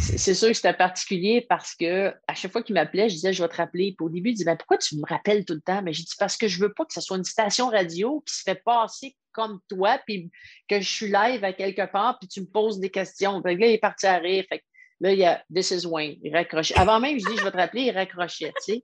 C'est 0.00 0.34
sûr 0.34 0.48
que 0.48 0.54
c'était 0.54 0.74
particulier 0.74 1.46
parce 1.48 1.74
que 1.74 2.12
à 2.26 2.34
chaque 2.34 2.50
fois 2.50 2.62
qu'il 2.62 2.74
m'appelait, 2.74 3.08
je 3.08 3.14
disais 3.14 3.32
je 3.32 3.42
vais 3.42 3.48
te 3.48 3.56
rappeler. 3.56 3.94
Puis 3.96 4.04
au 4.04 4.08
début, 4.08 4.30
il 4.30 4.34
disait 4.34 4.56
Pourquoi 4.56 4.76
tu 4.76 4.96
me 4.96 5.06
rappelles 5.06 5.44
tout 5.44 5.54
le 5.54 5.60
temps? 5.60 5.82
Mais 5.82 5.92
j'ai 5.92 6.02
dit 6.02 6.14
parce 6.18 6.36
que 6.36 6.48
je 6.48 6.60
veux 6.60 6.72
pas 6.72 6.84
que 6.84 6.92
ce 6.92 7.00
soit 7.00 7.16
une 7.16 7.24
station 7.24 7.68
radio 7.68 8.22
qui 8.26 8.34
se 8.34 8.42
fait 8.42 8.62
passer 8.64 9.16
comme 9.32 9.60
toi, 9.68 10.00
puis 10.04 10.30
que 10.68 10.80
je 10.80 10.88
suis 10.88 11.06
live 11.06 11.44
à 11.44 11.52
quelque 11.52 11.90
part, 11.90 12.18
puis 12.18 12.28
tu 12.28 12.40
me 12.40 12.46
poses 12.46 12.80
des 12.80 12.90
questions. 12.90 13.40
là, 13.44 13.52
il 13.52 13.62
est 13.62 13.78
parti 13.78 14.06
à 14.06 14.18
rire. 14.18 14.44
Fait 14.48 14.64
là, 15.00 15.12
il 15.12 15.18
y 15.20 15.24
a 15.24 15.44
This 15.54 15.70
is 15.70 15.86
Wayne. 15.86 16.18
Il 16.22 16.34
raccrochait. 16.34 16.76
Avant 16.76 16.98
même, 16.98 17.18
je 17.18 17.24
dis 17.24 17.36
je 17.36 17.44
vais 17.44 17.52
te 17.52 17.56
rappeler, 17.56 17.82
il 17.82 17.92
raccrochait. 17.92 18.52
Tu. 18.66 18.82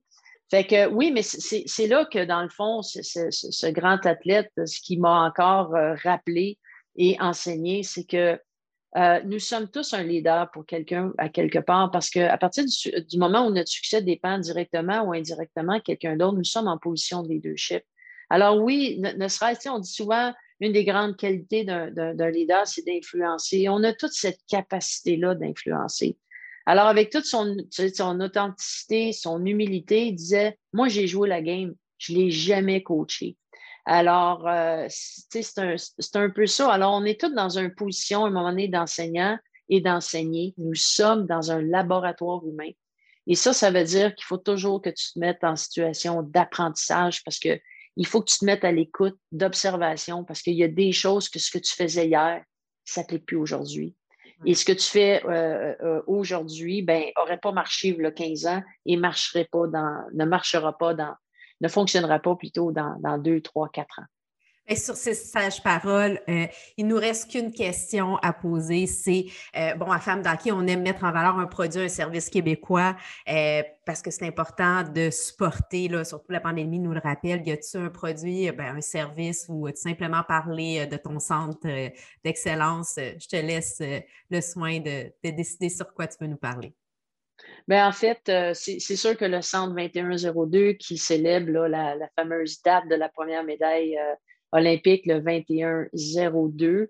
Fait 0.51 0.65
que 0.65 0.87
oui, 0.89 1.11
mais 1.11 1.23
c'est 1.23 1.87
là 1.87 2.05
que, 2.05 2.25
dans 2.25 2.43
le 2.43 2.49
fond, 2.49 2.83
ce 2.83 3.67
grand 3.71 4.05
athlète, 4.07 4.51
ce 4.57 4.81
qui 4.81 4.99
m'a 4.99 5.27
encore 5.27 5.75
euh, 5.75 5.95
rappelé 6.03 6.59
et 6.97 7.17
enseigné, 7.21 7.83
c'est 7.83 8.05
que 8.05 8.39
euh, 8.97 9.21
nous 9.25 9.41
sommes 9.41 9.69
tous 9.69 9.93
un 9.95 10.05
leader 10.05 10.51
pour 10.53 10.65
quelqu'un 10.65 11.13
à 11.19 11.29
quelque 11.29 11.59
part 11.59 11.91
parce 11.91 12.11
qu'à 12.11 12.39
partir 12.39 12.65
du, 12.65 13.19
moment 13.19 13.45
où 13.47 13.51
notre 13.51 13.69
succès 13.69 14.03
dépend 14.03 14.39
directement 14.39 15.03
ou 15.03 15.13
indirectement 15.13 15.79
de 15.79 15.83
quelqu'un 15.83 16.17
d'autre, 16.17 16.37
nous 16.37 16.45
sommes 16.45 16.69
en 16.69 16.79
position 16.79 17.23
de 17.23 17.29
leadership. 17.29 17.83
Alors 18.31 18.63
oui, 18.63 19.01
ne, 19.01 19.11
ne 19.11 19.29
serait-ce, 19.29 19.69
on 19.69 19.81
dit 19.81 19.91
souvent, 19.91 20.33
une 20.61 20.73
des 20.73 20.85
grandes 20.85 21.17
qualités 21.17 21.65
d'un 21.65 22.31
leader, 22.31 22.67
c'est 22.67 22.87
d'influencer. 22.87 23.69
On 23.69 23.83
a 23.83 23.93
toute 23.93 24.13
cette 24.13 24.39
capacité-là 24.49 25.35
d'influencer. 25.35 26.17
Alors, 26.67 26.87
avec 26.87 27.11
toute 27.11 27.25
son, 27.25 27.57
son 27.71 28.21
authenticité, 28.21 29.13
son 29.13 29.45
humilité, 29.45 30.07
il 30.07 30.15
disait 30.15 30.59
Moi, 30.73 30.89
j'ai 30.89 31.07
joué 31.07 31.29
la 31.29 31.43
game, 31.43 31.75
je 31.99 32.13
ne 32.13 32.19
l'ai 32.19 32.31
jamais 32.31 32.83
coaché. 32.83 33.37
Alors, 33.87 34.49
euh, 34.49 34.87
c'est 34.89 35.59
un, 35.59 35.77
un, 36.15 36.31
peu 36.31 36.47
ça. 36.47 36.73
Alors, 36.73 36.95
on 36.95 37.05
est 37.05 37.21
tous 37.21 37.35
dans 37.35 37.59
une 37.59 37.75
position, 37.75 38.25
à 38.25 38.29
un 38.29 38.31
moment 38.31 38.51
donné, 38.51 38.69
d'enseignant 38.69 39.39
et 39.69 39.81
d'enseigner. 39.81 40.55
Nous 40.57 40.75
sommes 40.75 41.27
dans 41.27 41.51
un 41.51 41.61
laboratoire 41.61 42.47
humain. 42.47 42.71
Et 43.27 43.35
ça, 43.35 43.53
ça 43.53 43.71
veut 43.71 43.85
dire 43.85 44.15
qu'il 44.15 44.25
faut 44.25 44.39
toujours 44.39 44.81
que 44.81 44.91
tu 44.91 45.13
te 45.13 45.19
mettes 45.19 45.45
en 45.45 45.57
situation 45.57 46.23
d'apprentissage 46.23 47.23
parce 47.25 47.39
que 47.39 47.61
il 47.97 48.07
faut 48.07 48.21
que 48.21 48.31
tu 48.31 48.39
te 48.39 48.45
mettes 48.45 48.65
à 48.65 48.73
l'écoute, 48.73 49.17
d'observation, 49.31 50.25
parce 50.25 50.43
qu'il 50.43 50.55
y 50.55 50.65
a 50.65 50.69
des 50.69 50.93
choses 50.93 51.29
que 51.29 51.39
ce 51.39 51.51
que 51.51 51.59
tu 51.59 51.73
faisais 51.73 52.09
hier, 52.09 52.39
ne 52.39 52.43
s'applique 52.85 53.25
plus 53.25 53.37
aujourd'hui. 53.37 53.95
Et 54.45 54.55
ce 54.55 54.65
que 54.65 54.73
tu 54.73 54.87
fais 54.87 55.25
euh, 55.25 55.75
euh, 55.83 56.03
aujourd'hui, 56.07 56.83
ben, 56.83 57.05
n'aurait 57.17 57.39
pas 57.39 57.53
marché 57.53 57.89
il 57.89 58.03
y 58.03 58.07
a 58.07 58.11
15 58.11 58.47
ans 58.47 58.63
et 58.87 58.97
marcherait 58.97 59.49
pas 59.51 59.67
dans, 59.67 60.05
ne 60.13 60.25
marchera 60.25 60.77
pas 60.77 60.95
dans, 60.95 61.15
ne 61.61 61.69
fonctionnera 61.69 62.19
pas 62.19 62.35
plutôt 62.37 62.73
dans, 62.73 62.97
dans 63.01 63.19
2, 63.19 63.41
3, 63.41 63.69
4 63.71 64.01
ans. 64.01 64.05
Et 64.67 64.77
sur 64.77 64.95
ces 64.95 65.13
sages 65.13 65.63
paroles, 65.63 66.21
euh, 66.29 66.47
il 66.79 66.87
nous 66.87 66.97
reste 66.97 67.31
qu'une 67.31 67.53
question 67.53 68.17
à 68.19 68.33
poser. 68.33 68.87
C'est, 68.87 69.27
euh, 69.57 69.75
bon, 69.75 69.91
à 69.91 69.99
Femme 69.99 70.23
d'Hockey, 70.23 70.53
on 70.53 70.67
aime 70.67 70.83
mettre 70.83 71.05
en 71.05 71.13
valeur 71.13 71.39
un 71.39 71.47
produit, 71.47 71.83
un 71.83 71.89
service 71.89 72.31
québécois 72.31 72.97
euh, 73.29 73.63
parce 73.85 74.01
que 74.01 74.11
c'est 74.11 74.27
important 74.27 74.83
de 74.83 75.11
supporter, 75.11 75.89
là, 75.89 76.05
surtout 76.05 76.33
la 76.33 76.41
pandémie 76.41 76.79
nous 76.79 76.95
le 76.95 77.01
rappelle. 77.01 77.47
Y 77.47 77.53
a-t-il 77.53 77.81
un 77.83 77.91
produit, 77.91 78.51
ben, 78.53 78.77
un 78.77 78.81
service 78.81 79.45
ou 79.51 79.69
simplement 79.75 80.23
parler 80.23 80.87
de 80.87 80.97
ton 80.97 81.19
centre 81.19 81.69
d'excellence? 82.25 82.95
Je 82.97 83.29
te 83.29 83.37
laisse 83.37 83.83
le 84.31 84.41
soin 84.41 84.81
de, 84.81 85.13
décider 85.23 85.69
sur 85.69 85.93
quoi 85.93 86.07
tu 86.07 86.17
veux 86.23 86.27
nous 86.27 86.39
parler. 86.39 86.73
Bien, 87.69 87.87
en 87.87 87.93
fait, 87.93 88.33
c'est 88.55 88.97
sûr 88.97 89.15
que 89.19 89.27
le 89.27 89.43
Centre 89.43 89.75
2102 89.75 90.73
qui 90.75 90.97
célèbre 90.97 91.67
la, 91.67 91.95
la, 91.95 92.09
fameuse 92.17 92.63
date 92.63 92.89
de 92.89 92.95
la 92.95 93.11
première 93.11 93.45
médaille 93.45 93.99
olympique 94.55 95.05
le 95.07 95.21
21-02 95.21 96.89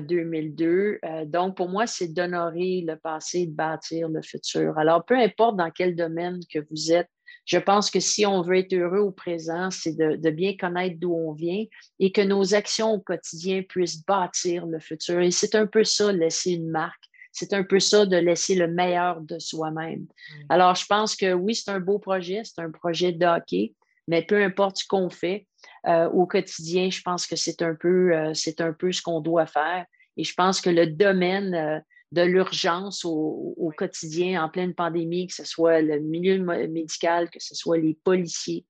2002. 0.00 0.66
Euh, 0.66 0.98
euh, 1.04 1.24
donc, 1.24 1.56
pour 1.56 1.68
moi, 1.68 1.86
c'est 1.86 2.08
d'honorer 2.08 2.84
le 2.86 2.96
passé, 2.96 3.46
de 3.46 3.52
bâtir 3.52 4.08
le 4.08 4.22
futur. 4.22 4.78
Alors, 4.78 5.04
peu 5.04 5.16
importe 5.16 5.56
dans 5.56 5.70
quel 5.70 5.96
domaine 5.96 6.40
que 6.52 6.58
vous 6.70 6.92
êtes, 6.92 7.08
je 7.46 7.58
pense 7.58 7.90
que 7.90 8.00
si 8.00 8.26
on 8.26 8.42
veut 8.42 8.58
être 8.58 8.74
heureux 8.74 9.00
au 9.00 9.10
présent, 9.10 9.70
c'est 9.70 9.96
de, 9.96 10.30
bien 10.30 10.56
connaître 10.56 10.96
d'où 10.98 11.14
on 11.14 11.32
vient 11.32 11.64
et 11.98 12.12
que 12.12 12.20
nos 12.20 12.54
actions 12.54 12.92
au 12.92 13.00
quotidien 13.00 13.62
puissent 13.62 14.04
bâtir 14.04 14.66
le 14.66 14.78
futur. 14.78 15.20
Et 15.20 15.30
c'est 15.30 15.54
un 15.54 15.66
peu 15.66 15.82
ça, 15.82 16.12
laisser 16.12 16.52
une 16.52 16.70
marque. 16.70 17.02
C'est 17.32 17.52
un 17.52 17.62
peu 17.64 17.80
ça 17.80 18.06
de 18.06 18.16
laisser 18.16 18.56
le 18.56 18.68
meilleur 18.68 19.20
de 19.20 19.38
soi-même. 19.38 20.06
Alors, 20.48 20.74
je 20.74 20.84
pense 20.86 21.16
que 21.16 21.32
oui, 21.32 21.54
c'est 21.54 21.70
un 21.70 21.80
beau 21.80 21.98
projet, 21.98 22.42
c'est 22.44 22.60
un 22.60 22.70
projet 22.70 23.12
de 23.12 23.24
hockey, 23.24 23.74
mais 24.08 24.22
peu 24.22 24.42
importe 24.42 24.78
ce 24.78 24.86
qu'on 24.86 25.10
fait, 25.10 25.46
euh, 25.86 26.08
au 26.10 26.26
quotidien, 26.26 26.90
je 26.90 27.00
pense 27.02 27.26
que 27.26 27.36
c'est 27.36 27.62
un, 27.62 27.74
peu, 27.74 28.14
euh, 28.14 28.34
c'est 28.34 28.60
un 28.60 28.72
peu 28.72 28.92
ce 28.92 29.02
qu'on 29.02 29.20
doit 29.20 29.46
faire. 29.46 29.86
Et 30.16 30.24
je 30.24 30.34
pense 30.34 30.60
que 30.60 30.70
le 30.70 30.86
domaine 30.86 31.54
euh, 31.54 31.80
de 32.12 32.22
l'urgence 32.22 33.04
au, 33.04 33.72
quotidien 33.76 34.44
en 34.44 34.48
pleine 34.48 34.74
pandémie, 34.74 35.28
que 35.28 35.34
ce 35.34 35.44
soit 35.44 35.80
le 35.80 36.00
milieu 36.00 36.38
médical, 36.68 37.30
que 37.30 37.38
ce 37.40 37.54
soit 37.54 37.78
les 37.78 37.96
policiers, 38.04 38.66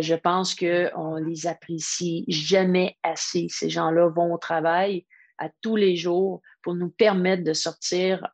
je 0.00 0.14
pense 0.14 0.54
qu'on 0.54 1.16
les 1.16 1.46
apprécie 1.46 2.24
jamais 2.28 2.96
assez. 3.02 3.46
Ces 3.50 3.70
gens-là 3.70 4.08
vont 4.08 4.34
au 4.34 4.38
travail 4.38 5.06
à 5.38 5.48
tous 5.62 5.76
les 5.76 5.96
jours 5.96 6.42
pour 6.62 6.74
nous 6.74 6.90
permettre 6.90 7.42
de 7.42 7.54
sortir 7.54 8.26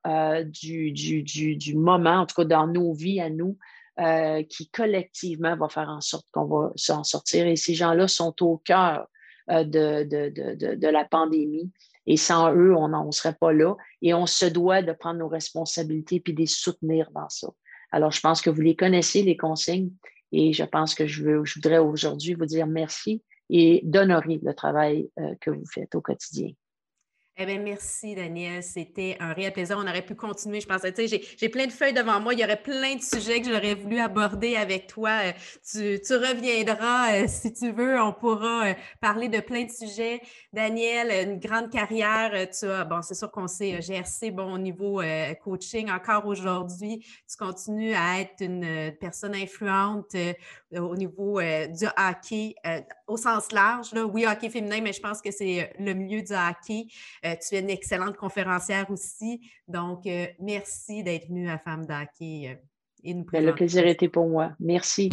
du, 0.47 0.91
du, 0.93 1.23
du, 1.23 1.77
moment, 1.77 2.21
en 2.21 2.27
tout 2.27 2.35
cas 2.35 2.45
dans 2.45 2.67
nos 2.67 2.93
vies 2.93 3.21
à 3.21 3.31
nous, 3.31 3.57
euh, 3.99 4.43
qui 4.45 4.71
collectivement 4.71 5.57
va 5.57 5.69
faire 5.69 5.89
en 5.89 6.01
sorte 6.01 6.27
qu'on 6.33 6.47
va 6.47 6.73
s'en 6.77 7.05
sortir. 7.05 7.47
Et 7.47 7.57
ces 7.57 7.75
gens-là 7.75 8.09
sont 8.09 8.35
au 8.43 8.59
cœur 8.59 9.07
euh, 9.51 9.65
de, 9.65 10.05
de, 10.05 10.75
de, 10.75 10.89
la 10.89 11.05
pandémie. 11.05 11.71
Et 12.07 12.17
sans 12.17 12.55
eux, 12.55 12.75
on 12.75 12.89
n'en 12.89 13.11
serait 13.11 13.35
pas 13.35 13.53
là. 13.53 13.75
Et 14.01 14.15
on 14.15 14.27
se 14.27 14.47
doit 14.47 14.83
de 14.83 14.93
prendre 14.93 15.19
nos 15.19 15.29
responsabilités 15.29 16.21
puis 16.21 16.33
de 16.33 16.41
les 16.41 16.47
soutenir 16.47 17.11
dans 17.13 17.29
ça. 17.29 17.49
Alors, 17.93 18.11
je 18.13 18.21
pense 18.21 18.41
que 18.41 18.51
vous 18.51 18.61
les 18.61 18.77
connaissez, 18.77 19.23
les 19.23 19.37
consignes. 19.37 19.91
Et 20.33 20.53
je 20.53 20.65
pense 20.65 20.95
que 20.95 21.07
je, 21.07 21.25
veux, 21.25 21.45
je 21.45 21.55
voudrais 21.55 21.79
aujourd'hui 21.79 22.35
vous 22.35 22.47
dire 22.47 22.67
merci 22.67 23.23
et 23.51 23.81
d'honorer 23.83 24.41
le 24.43 24.55
travail 24.55 25.11
euh, 25.19 25.35
que 25.41 25.51
vous 25.51 25.67
faites 25.67 25.95
au 25.95 26.01
quotidien. 26.01 26.51
Eh 27.43 27.47
bien, 27.47 27.59
merci, 27.59 28.15
Daniel. 28.15 28.63
C'était 28.63 29.17
un 29.19 29.33
réel 29.33 29.51
plaisir. 29.51 29.79
On 29.79 29.89
aurait 29.89 30.05
pu 30.05 30.15
continuer. 30.15 30.61
Je 30.61 30.67
pensais, 30.67 30.93
tu 30.93 31.09
sais, 31.09 31.23
j'ai 31.39 31.49
plein 31.49 31.65
de 31.65 31.73
feuilles 31.73 31.95
devant 31.95 32.21
moi. 32.21 32.35
Il 32.35 32.41
y 32.41 32.45
aurait 32.45 32.61
plein 32.61 32.97
de 32.97 33.01
sujets 33.01 33.41
que 33.41 33.49
j'aurais 33.49 33.75
voulu 33.75 33.99
aborder 33.99 34.57
avec 34.57 34.89
toi. 34.89 35.23
Euh, 35.25 35.33
tu, 36.07 36.15
reviendras 36.17 37.15
euh, 37.15 37.25
si 37.29 37.51
tu 37.55 37.73
veux. 37.73 37.99
On 37.99 38.13
pourra 38.13 38.67
euh, 38.67 38.75
parler 39.01 39.31
de 39.31 39.41
plein 39.41 39.65
de 39.65 39.71
sujets. 39.71 40.21
Daniel, 40.53 41.31
une 41.31 41.39
grande 41.39 41.71
carrière. 41.71 42.31
Tu 42.51 42.67
as, 42.67 42.85
bon, 42.85 43.01
c'est 43.01 43.15
sûr 43.15 43.31
qu'on 43.31 43.49
sait 43.49 43.81
GRC, 43.81 44.33
bon, 44.33 44.53
au 44.53 44.59
niveau 44.59 45.01
coaching 45.43 45.91
encore 45.91 46.27
aujourd'hui. 46.27 47.03
Tu 47.27 47.37
continues 47.39 47.95
à 47.95 48.21
être 48.21 48.43
une 48.43 48.93
personne 49.01 49.35
influente 49.35 50.15
au 50.77 50.95
niveau 50.95 51.41
du 51.41 51.87
hockey 51.97 52.55
au 53.07 53.17
sens 53.17 53.51
large. 53.53 53.93
Là. 53.93 54.05
Oui, 54.05 54.27
hockey 54.27 54.51
féminin, 54.51 54.81
mais 54.83 54.93
je 54.93 55.01
pense 55.01 55.23
que 55.23 55.31
c'est 55.31 55.73
le 55.79 55.95
milieu 55.95 56.21
du 56.23 56.33
hockey. 56.33 56.87
Euh, 57.31 57.37
tu 57.37 57.55
es 57.55 57.61
une 57.61 57.71
excellente 57.71 58.17
conférencière 58.17 58.91
aussi. 58.91 59.41
Donc, 59.69 60.07
euh, 60.07 60.27
merci 60.41 61.03
d'être 61.03 61.29
venue 61.29 61.49
à 61.49 61.59
Femme 61.59 61.87
d'Hockey. 61.87 62.51
Euh, 62.51 62.55
et 63.03 63.15
nous 63.15 63.25
ben, 63.25 63.45
le 63.45 63.55
plaisir 63.55 63.87
était 63.87 64.09
pour 64.09 64.29
moi. 64.29 64.53
Merci. 64.61 65.11